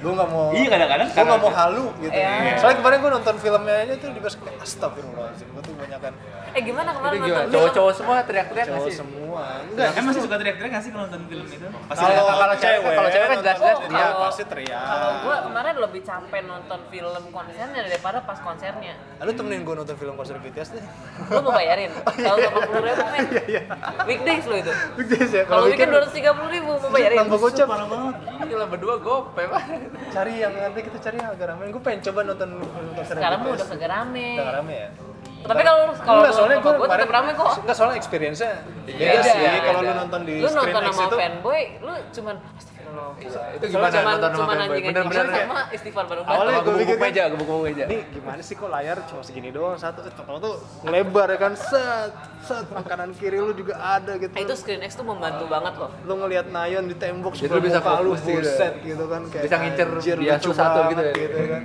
Gue 0.00 0.12
nggak 0.12 0.28
mau. 0.28 0.48
Iya, 0.50 0.66
kadang-kadang 0.68 1.08
Gue 1.10 1.24
nggak 1.24 1.40
mau 1.40 1.52
halu 1.52 1.84
gitu. 2.00 2.12
Iya. 2.14 2.56
Soalnya 2.58 2.76
kemarin 2.82 2.96
gue 2.98 3.10
nonton 3.10 3.34
filmnya 3.38 3.76
aja 3.86 3.94
tuh 3.96 4.08
di 4.10 4.20
bioskop. 4.20 4.46
Astagfirullahaladzim. 4.60 5.46
Gue 5.50 5.62
tuh 5.62 5.74
banyak 5.78 6.00
kan 6.00 6.14
Eh 6.50 6.62
gimana 6.66 6.90
kemarin 6.90 7.16
gimana? 7.16 7.30
nonton 7.30 7.46
film? 7.46 7.54
Cowok-cowok 7.54 7.92
semua 7.94 8.14
teriak-teriak 8.26 8.66
nggak 8.66 8.80
cowok 8.82 8.90
semua. 8.92 9.42
Enggak. 9.70 9.88
Kan 9.94 10.02
masih 10.02 10.20
suka 10.26 10.36
teriak-teriak 10.36 10.70
nggak 10.74 10.84
sih 10.84 10.90
kalau 10.90 11.04
nonton 11.06 11.22
film 11.30 11.46
itu? 11.46 11.66
Kalau 11.70 12.34
kalau 12.34 12.56
cewek, 12.58 12.78
kalau 12.82 13.10
cewek 13.10 13.19
jelas-jelas 13.40 13.76
oh, 13.76 13.82
teriak. 13.88 14.00
iya, 14.00 14.20
pasti 14.20 14.42
teriak. 14.46 14.84
Kalau 14.84 15.12
gue 15.20 15.36
kemarin 15.48 15.74
lebih 15.80 16.00
capek 16.04 16.42
nonton 16.44 16.80
film 16.92 17.24
konsernya 17.32 17.80
daripada 17.84 18.18
pas 18.22 18.38
konsernya. 18.40 18.94
Lalu 19.18 19.30
temenin 19.36 19.60
gue 19.64 19.74
nonton 19.80 19.96
film 19.96 20.14
konser 20.14 20.36
BTS 20.38 20.68
deh. 20.76 20.84
Lu 21.32 21.40
mau 21.42 21.52
bayarin? 21.56 21.90
Kalau 22.24 22.36
delapan 22.38 22.60
puluh 22.68 22.82
ribu 22.84 23.04
men. 23.08 23.26
Iya. 23.48 23.62
Weekdays 24.06 24.44
lo 24.46 24.56
itu. 24.60 24.72
Weekdays 25.00 25.30
ya. 25.32 25.42
Kalau 25.48 25.64
weekend 25.66 25.90
dua 25.90 26.00
ratus 26.04 26.14
tiga 26.14 26.30
puluh 26.36 26.50
ribu 26.52 26.70
mau 26.76 26.90
bayarin? 26.92 27.18
Tambah 27.24 27.38
gocap. 27.40 27.68
Gila 28.50 28.66
berdua 28.66 28.94
gope 28.98 29.42
Cari 30.10 30.32
yang 30.42 30.52
nanti 30.54 30.80
kita 30.84 30.98
cari 31.00 31.16
yang 31.18 31.30
agak 31.32 31.46
rame. 31.50 31.62
Gue 31.72 31.82
pengen 31.82 32.00
coba 32.10 32.20
nonton 32.28 32.48
film 32.60 32.90
konser 32.94 33.14
Sekarang 33.16 33.38
udah 33.48 33.66
kagak 33.66 33.90
rame. 33.90 34.28
Rame 34.38 34.74
ya? 34.76 34.90
Tapi 35.40 35.62
kalau 35.64 35.82
kalau 36.04 36.20
Enggak, 36.20 36.34
soalnya 36.36 36.56
gue 36.60 36.72
gue 36.76 36.88
tetap 36.88 37.10
rame 37.10 37.30
kok. 37.32 37.50
Enggak, 37.64 37.76
soalnya 37.76 37.96
experience-nya 37.96 38.52
beda 38.84 39.00
Iya, 39.00 39.22
sih. 39.24 39.40
iya, 39.40 39.52
Kalau 39.64 39.80
lu 39.80 39.92
nonton 39.96 40.20
di 40.28 40.34
Lu 40.36 40.48
Screen 40.52 40.74
nonton 40.74 40.82
X 40.84 40.92
sama 40.92 41.08
itu 41.08 41.16
fanboy, 41.16 41.62
lu 41.80 41.92
cuman 42.12 42.34
astagfirullah. 42.90 43.46
Itu 43.50 43.64
Soalnya 43.64 43.70
gimana 43.70 43.90
cuman, 43.90 44.10
nonton 44.10 44.30
sama 44.30 44.36
cuman 44.36 44.48
fanboy? 44.50 44.64
anjing 44.66 44.84
Bener-bener 44.84 45.20
anjing 45.20 45.30
kayak 45.30 45.46
sama 45.46 45.60
istighfar 45.70 46.04
baru 46.06 46.20
Awalnya 46.22 46.36
baru. 46.36 46.50
gua 46.50 46.62
gebuk 46.66 46.80
pikir 46.80 46.96
meja, 46.98 47.22
gebuk 47.28 47.48
meja. 47.62 47.84
ini 47.84 47.96
gimana 48.10 48.40
sih 48.40 48.54
kok 48.54 48.68
layar 48.68 48.96
cuma 49.04 49.22
segini 49.22 49.50
doang 49.50 49.76
satu 49.76 50.00
eh 50.00 50.12
tau 50.12 50.36
tuh 50.36 50.54
ngelebar 50.82 51.26
ya 51.28 51.38
kan 51.38 51.52
set 51.54 52.10
set 52.40 52.64
kanan 52.82 53.10
kiri 53.12 53.38
lu 53.38 53.52
juga 53.52 53.74
ada 53.76 54.12
gitu 54.16 54.32
Eh, 54.32 54.42
itu 54.42 54.54
Screen 54.54 54.80
X 54.80 54.92
tuh 54.92 55.04
membantu 55.04 55.44
banget 55.46 55.74
loh. 55.76 55.90
lu 56.02 56.14
ngelihat 56.16 56.46
Nayon 56.48 56.84
di 56.84 56.94
tembok 56.94 57.32
Jadi 57.32 57.46
sebelah 57.46 57.56
lu 57.56 57.64
bisa 57.64 57.80
fokus 57.80 58.20
gitu. 58.20 58.30
buset 58.36 58.74
gitu 58.80 59.04
kan 59.06 59.20
kayak 59.28 59.44
Bisa 59.44 59.56
ngincer 59.56 59.88
lucu 60.16 60.50
satu 60.50 60.78
gitu 60.88 61.02
ya. 61.02 61.12
gitu 61.12 61.38
kan 61.46 61.62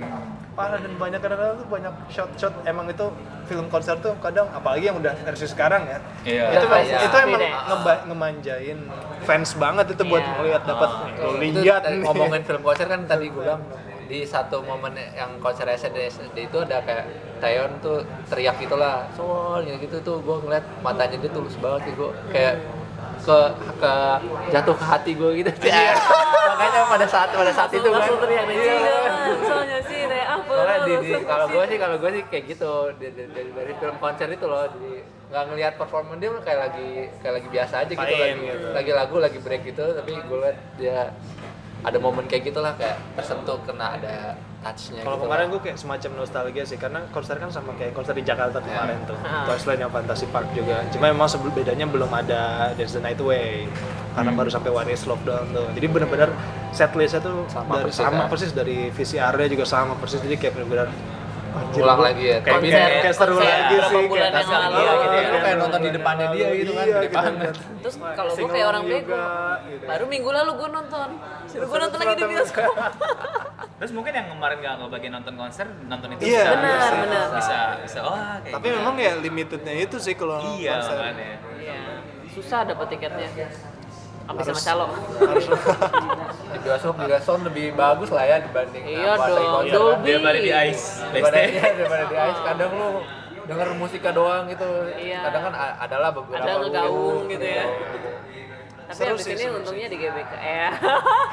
parah 0.56 0.80
dan 0.80 0.96
banyak 0.96 1.20
kadang-kadang 1.20 1.60
tuh 1.60 1.68
banyak 1.68 1.94
shot-shot 2.08 2.54
emang 2.64 2.88
itu 2.88 3.12
film 3.44 3.68
konser 3.68 3.92
tuh 4.00 4.16
kadang 4.18 4.48
apalagi 4.50 4.88
yang 4.88 4.96
udah 4.96 5.12
versi 5.22 5.44
sekarang 5.44 5.84
ya 5.84 5.98
Iya. 6.24 6.44
itu, 6.50 6.66
pasti 6.66 6.94
itu 6.96 7.16
emang 7.20 7.40
ngeba- 7.44 8.02
ngemanjain 8.08 8.78
fans 9.20 9.52
banget 9.54 9.86
itu 9.92 10.02
buat 10.02 10.18
Iya. 10.18 10.32
ngelihat 10.34 10.62
dapat 10.64 10.90
Oh. 11.20 11.36
lo 11.36 11.60
lihat 11.60 11.82
ngomongin 12.02 12.42
film 12.42 12.62
konser 12.64 12.88
kan 12.88 13.04
tadi 13.04 13.28
gue 13.28 13.38
bilang 13.38 13.60
di 14.06 14.22
satu 14.22 14.62
momen 14.62 14.94
yang 15.12 15.36
konser 15.38 15.66
SND 15.66 16.08
itu 16.34 16.56
ada 16.56 16.78
kayak 16.80 17.04
Taeyeon 17.36 17.76
tuh 17.78 18.00
teriak 18.24 18.56
gitulah 18.56 19.04
soal 19.12 19.60
gitu 19.60 20.00
tuh 20.00 20.16
gue 20.18 20.36
ngeliat 20.40 20.64
matanya 20.80 21.18
dia 21.18 21.28
tulus 21.28 21.58
banget 21.58 21.92
gitu 21.92 22.08
gue 22.08 22.10
kayak 22.32 22.54
ke 23.18 23.38
ke 23.76 23.92
jatuh 24.48 24.72
ke 24.72 24.84
hati 24.86 25.12
gue 25.12 25.30
gitu 25.36 25.50
makanya 26.50 26.80
pada 26.86 27.04
saat 27.04 27.28
pada 27.28 27.50
saat 27.50 27.68
itu 27.68 27.82
kan 27.82 27.98
langsung 27.98 28.16
teriak 28.16 28.44
nih. 28.46 28.56
Iya. 28.56 28.98
Soalnya 29.42 29.78
sih 29.82 30.00
Soalnya 30.44 30.78
di, 30.84 30.94
di- 31.00 31.24
kalau 31.24 31.46
gue 31.48 31.64
sih 31.70 31.78
kalau 31.80 31.96
gue 31.96 32.10
sih 32.12 32.22
kayak 32.28 32.44
gitu 32.52 32.72
dari, 33.00 33.12
dari, 33.32 33.50
dari 33.56 33.72
film 33.80 33.96
konser 33.96 34.28
itu 34.28 34.44
loh 34.44 34.68
di 34.76 35.00
nggak 35.26 35.44
ngelihat 35.50 35.74
performa 35.74 36.14
dia 36.14 36.30
kayak 36.38 36.60
lagi 36.70 36.88
kayak 37.18 37.34
lagi 37.42 37.48
biasa 37.50 37.74
aja 37.82 37.92
gitu 37.92 38.14
lagi 38.14 38.40
gitu. 38.46 38.68
lagi 38.70 38.92
lagu 38.94 39.16
lagi 39.18 39.38
break 39.42 39.62
gitu 39.66 39.84
tapi 39.98 40.12
gue 40.14 40.38
liat 40.38 40.58
dia 40.78 41.10
ada 41.84 41.98
momen 42.00 42.24
kayak 42.24 42.50
gitulah 42.50 42.72
kayak 42.74 42.96
tersentuh 43.14 43.60
kena 43.66 44.00
ada 44.00 44.34
touchnya 44.64 45.06
Kalau 45.06 45.16
gitu 45.20 45.24
kemarin 45.28 45.46
lah. 45.46 45.52
gue 45.54 45.60
kayak 45.62 45.78
semacam 45.78 46.10
nostalgia 46.18 46.64
sih 46.66 46.78
karena 46.80 47.00
konser 47.14 47.36
kan 47.38 47.50
sama 47.52 47.70
kayak 47.78 47.92
konser 47.94 48.14
di 48.16 48.24
Jakarta 48.26 48.58
kemarin 48.58 48.98
tuh. 49.06 49.14
Ah. 49.22 49.46
Twice 49.46 49.68
yang 49.78 49.92
Fantasy 49.92 50.26
Park 50.32 50.50
juga. 50.56 50.82
Cuma 50.90 51.12
memang 51.12 51.28
sebelum 51.30 51.52
bedanya 51.54 51.86
belum 51.86 52.10
ada 52.10 52.72
Dance 52.74 52.98
the 52.98 53.02
Night 53.02 53.20
Away. 53.22 53.70
Karena 54.16 54.32
baru 54.32 54.48
sampai 54.48 54.70
What 54.72 54.88
Is 54.88 55.04
Love 55.04 55.22
doang 55.28 55.46
tuh. 55.52 55.68
Jadi 55.76 55.86
benar-benar 55.92 56.32
setlistnya 56.72 57.20
tuh 57.20 57.44
Sama 57.52 57.76
dari 57.78 57.92
persis, 57.92 58.00
sama 58.00 58.24
kan? 58.24 58.28
persis 58.32 58.50
dari 58.56 58.78
VCR-nya 58.88 59.48
juga 59.52 59.64
sama 59.68 59.92
persis. 60.00 60.18
Jadi 60.24 60.36
kayak 60.40 60.56
benar-benar 60.56 60.88
anjir, 61.56 61.80
Ulang 61.80 62.00
lagi 62.00 62.24
ya, 62.24 62.38
Kayak 62.38 62.54
konser- 62.56 62.76
kayak, 62.76 62.90
kayak 63.00 63.16
seru 63.16 63.34
lagi 63.36 63.76
sih. 63.82 64.04
bulan 64.06 64.28
kayak 64.28 64.36
yang 64.36 64.62
lalu 64.62 64.76
Iya, 64.76 64.92
gitu 64.94 65.14
ya. 65.16 65.22
iya, 65.22 65.38
Kayak 65.38 65.56
nonton 65.56 65.76
di 65.76 65.82
bulan 65.82 65.96
depannya 65.96 66.26
dia 66.28 66.48
gitu 66.52 66.70
kan, 66.70 66.84
Iya, 66.84 66.96
di 66.96 67.06
depan. 67.06 67.22
kan. 67.36 67.54
Terus 67.78 67.94
kalau 68.12 68.32
gue 68.32 68.48
kayak 68.48 68.66
orang 68.66 68.82
bego. 68.84 69.16
gitu. 69.66 69.84
Baru 69.84 70.04
minggu 70.06 70.30
lalu 70.32 70.50
gue 70.54 70.68
nonton. 70.70 71.08
Suruh 71.46 71.66
gue 71.66 71.78
nonton 71.78 71.98
lagi 71.98 72.14
di 72.14 72.24
bioskop. 72.26 72.72
Terus 73.78 73.92
mungkin 73.92 74.12
yang 74.14 74.26
kemarin 74.26 74.56
nggak 74.58 74.74
ngebagian 74.78 75.12
nonton 75.12 75.34
konser, 75.36 75.66
nonton 75.82 76.08
itu 76.10 76.20
Iya, 76.26 76.42
bisa. 76.42 76.50
benar, 76.50 76.72
bisa, 76.72 76.94
benar. 76.96 77.26
Bisa, 77.30 77.58
bisa. 77.78 77.98
Oh, 78.00 78.16
kayak 78.16 78.52
Tapi 78.52 78.66
gitu. 78.66 78.76
memang 78.78 78.94
ya 78.96 79.12
limitednya 79.16 79.74
itu 79.74 79.96
sih 79.98 80.14
kalau 80.14 80.36
Iya, 80.54 80.72
konser. 80.76 80.96
Iya. 81.56 81.80
Susah 82.30 82.60
dapet 82.62 82.86
tiketnya. 82.90 83.28
Sampai 84.26 84.42
sama 84.44 84.60
calo. 84.60 84.86
Harus 85.22 85.46
bioskop 86.66 86.94
juga 86.98 87.16
sound 87.18 87.42
lebih 87.44 87.66
bagus 87.72 88.10
lah 88.10 88.24
ya 88.24 88.36
dibanding 88.38 88.82
Iya 88.84 89.10
apa, 89.12 89.24
dong, 89.28 89.46
konser. 89.54 89.72
Dolby. 89.72 90.10
Daripada 90.10 90.38
di 90.38 90.52
ice. 90.64 90.86
daripada, 91.04 91.36
iya, 91.40 91.62
daripada 91.72 92.04
di 92.04 92.16
ice 92.18 92.40
kadang 92.42 92.70
lu 92.72 92.88
denger 93.42 93.68
musiknya 93.72 94.12
doang 94.12 94.44
gitu 94.46 94.68
Iya. 94.92 95.18
kadang 95.22 95.42
kan 95.44 95.54
adalah 95.78 96.10
beberapa 96.10 96.42
Ada 96.42 96.52
ngegaung 96.60 97.24
gitu 97.28 97.46
ya. 97.46 97.66
Tapi 98.86 98.94
seru 98.96 99.12
abis 99.12 99.24
sih 99.24 99.32
ini 99.32 99.42
seru 99.42 99.54
untungnya 99.56 99.88
di 99.88 99.96
GBK 99.96 100.32
ya. 100.36 100.68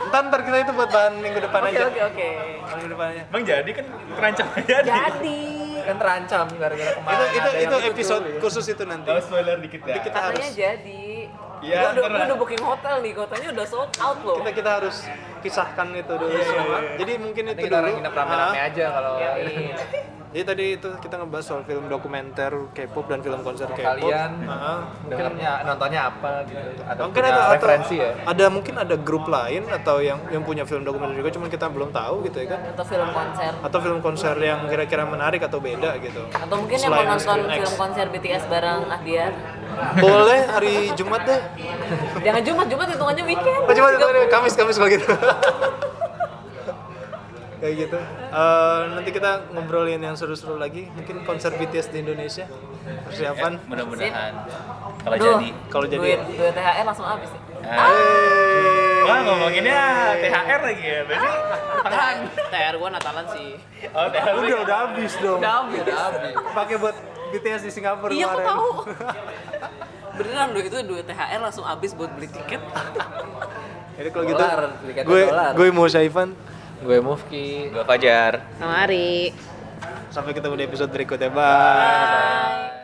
ntar 0.09 0.21
ntar 0.25 0.41
kita 0.41 0.57
itu 0.59 0.71
buat 0.71 0.89
bahan 0.89 1.13
minggu 1.15 1.39
depan 1.39 1.59
Oke 1.59 1.69
aja 1.71 1.83
oke 1.85 2.01
oke. 2.03 2.29
minggu 2.67 2.87
depannya 2.89 3.23
Emang 3.27 3.43
jadi 3.43 3.69
kan 3.71 3.85
terancam 4.11 4.45
jadi. 4.63 4.87
Jadi 4.87 5.39
kan 5.83 5.95
terancam 5.95 6.45
gara-gara 6.55 6.91
kemarin 6.95 7.27
itu 7.27 7.35
itu 7.35 7.49
itu 7.61 7.75
episode 7.91 8.25
ya. 8.25 8.39
khusus 8.39 8.65
itu 8.67 8.83
nanti 8.83 9.05
Oh, 9.07 9.19
spoiler 9.19 9.57
dikit 9.59 9.81
ya. 9.83 9.93
kita 9.95 10.09
katanya 10.09 10.33
harus 10.39 10.49
jadi. 10.55 11.01
Iya, 11.63 11.95
udah, 11.95 12.35
booking 12.35 12.59
hotel 12.61 12.95
nih, 12.99 13.11
hotelnya 13.15 13.49
udah 13.51 13.65
sold 13.65 13.91
out 13.97 14.19
loh. 14.21 14.35
kita 14.37 14.51
kita 14.51 14.71
harus 14.79 14.95
kisahkan 15.39 15.87
itu 15.93 16.13
dulu 16.13 16.37
semua. 16.37 16.79
jadi 16.95 17.13
mungkin 17.17 17.43
Nanti 17.47 17.57
itu 17.57 17.67
kita 17.67 17.77
dulu. 17.79 17.91
nginep 17.95 18.13
rame-rame 18.13 18.59
aja 18.61 18.85
kalau 18.91 19.13
Iya. 19.15 19.75
Jadi 20.33 20.43
tadi 20.43 20.65
itu 20.73 20.89
kita 20.97 21.15
ngebahas 21.15 21.45
soal 21.45 21.61
film 21.61 21.85
dokumenter 21.85 22.49
K-pop 22.71 23.05
dan 23.05 23.21
film 23.21 23.39
konser 23.39 23.69
K-pop 23.69 23.85
kalian 24.01 24.31
Ah, 24.43 24.81
mungkin 24.99 25.13
dengarnya 25.29 25.51
nontonnya 25.63 26.01
apa 26.03 26.31
gitu 26.43 26.81
atau 26.81 27.03
mungkin 27.05 27.21
punya 27.21 27.31
ada 27.31 27.41
atau 27.43 27.53
referensi 27.53 27.95
ya 27.95 28.09
ada 28.25 28.45
mungkin 28.49 28.73
ada 28.75 28.95
grup 28.97 29.25
lain 29.27 29.63
atau 29.67 29.95
yang 29.99 30.17
yang 30.27 30.41
punya 30.41 30.63
film 30.63 30.81
dokumenter 30.81 31.15
juga 31.15 31.29
cuman 31.31 31.47
kita 31.47 31.65
belum 31.67 31.89
tahu 31.91 32.15
gitu 32.25 32.37
ya 32.39 32.47
kan 32.49 32.59
Atau 32.67 32.83
film 32.83 33.09
konser. 33.09 33.51
atau 33.61 33.79
film 33.79 33.99
konser 33.99 34.35
yang 34.39 34.59
kira-kira 34.65 35.03
menarik 35.05 35.39
atau 35.39 35.59
beda 35.59 35.95
gitu 35.99 36.21
Atau 36.27 36.55
mungkin 36.57 36.75
yang 36.75 36.89
Selain 36.89 37.05
mau 37.05 37.13
nonton 37.13 37.39
X. 37.43 37.53
film 37.55 37.73
konser 37.77 38.05
BTS 38.09 38.43
bareng 38.49 38.81
Ahdiar. 38.89 39.31
boleh 39.95 40.39
hari 40.47 40.75
Jumat 40.93 41.21
deh 41.23 41.41
Jangan 42.21 42.41
Jumat, 42.41 42.65
Jumat 42.67 42.87
hitungannya 42.89 43.23
weekend. 43.23 43.61
oh, 43.61 43.73
Jumat 43.73 43.91
itu 43.91 44.07
Kamis 44.27 44.53
Kamis 44.53 44.75
kalau 44.75 44.89
gitu 44.89 45.05
kayak 47.63 47.75
gitu 47.79 47.99
Eh, 48.27 48.79
nanti 48.91 49.09
kita 49.09 49.31
ngobrolin 49.49 49.97
yang 49.97 50.13
seru-seru 50.13 50.57
lagi 50.57 50.91
mungkin 50.91 51.23
konser 51.23 51.53
BTS 51.53 51.87
di 51.89 52.01
Indonesia 52.01 52.43
persiapan 53.05 53.55
Mudah-mudahan 53.63 54.33
kalau 54.99 55.15
jadi. 55.15 55.47
kalau 55.69 55.85
jadi 55.85 55.99
duit, 55.99 56.19
duit 56.29 56.51
THR 56.51 56.83
langsung 56.83 57.03
habis. 57.05 57.27
ya. 57.27 57.39
Ah. 57.65 59.03
Wah 59.03 59.19
ngomonginnya 59.21 59.79
THR 60.17 60.59
lagi 60.61 60.83
ya, 60.85 60.99
berarti 61.03 61.27
tangan. 61.83 62.15
THR 62.45 62.75
gua 62.77 62.89
Natalan 62.89 63.25
sih. 63.29 63.49
Oh 63.89 64.07
THR. 64.07 64.33
udah 64.33 64.57
udah 64.63 64.77
habis 64.81 65.11
dong 65.17 65.39
Udah 65.39 65.53
habis. 66.01 66.33
pakai 66.51 66.75
buat 66.77 66.95
BTS 67.31 67.61
di 67.63 67.71
Singapura 67.73 68.11
Iya, 68.11 68.25
aku 68.25 68.39
tahu. 68.41 68.67
Beneran 70.17 70.49
duit 70.51 70.65
itu 70.65 70.77
duit 70.83 71.03
THR 71.03 71.39
langsung 71.41 71.63
habis 71.63 71.91
buat 71.91 72.09
beli 72.09 72.27
tiket. 72.27 72.61
Jadi 73.93 74.09
kalau 74.09 74.23
gitu, 74.25 74.43
gue 75.03 75.21
gue 75.53 75.67
mau 75.69 75.85
Syaifan. 75.85 76.31
Gue 76.83 76.99
Mufki 76.99 77.71
Gua 77.71 77.87
Fajar. 77.87 78.43
Sama 78.59 78.83
Ari. 78.83 79.31
Sampai 80.13 80.35
ketemu 80.35 80.53
di 80.59 80.63
episode 80.69 80.91
berikutnya. 80.93 81.31
Bye. 81.33 81.41
Bye. 81.41 82.82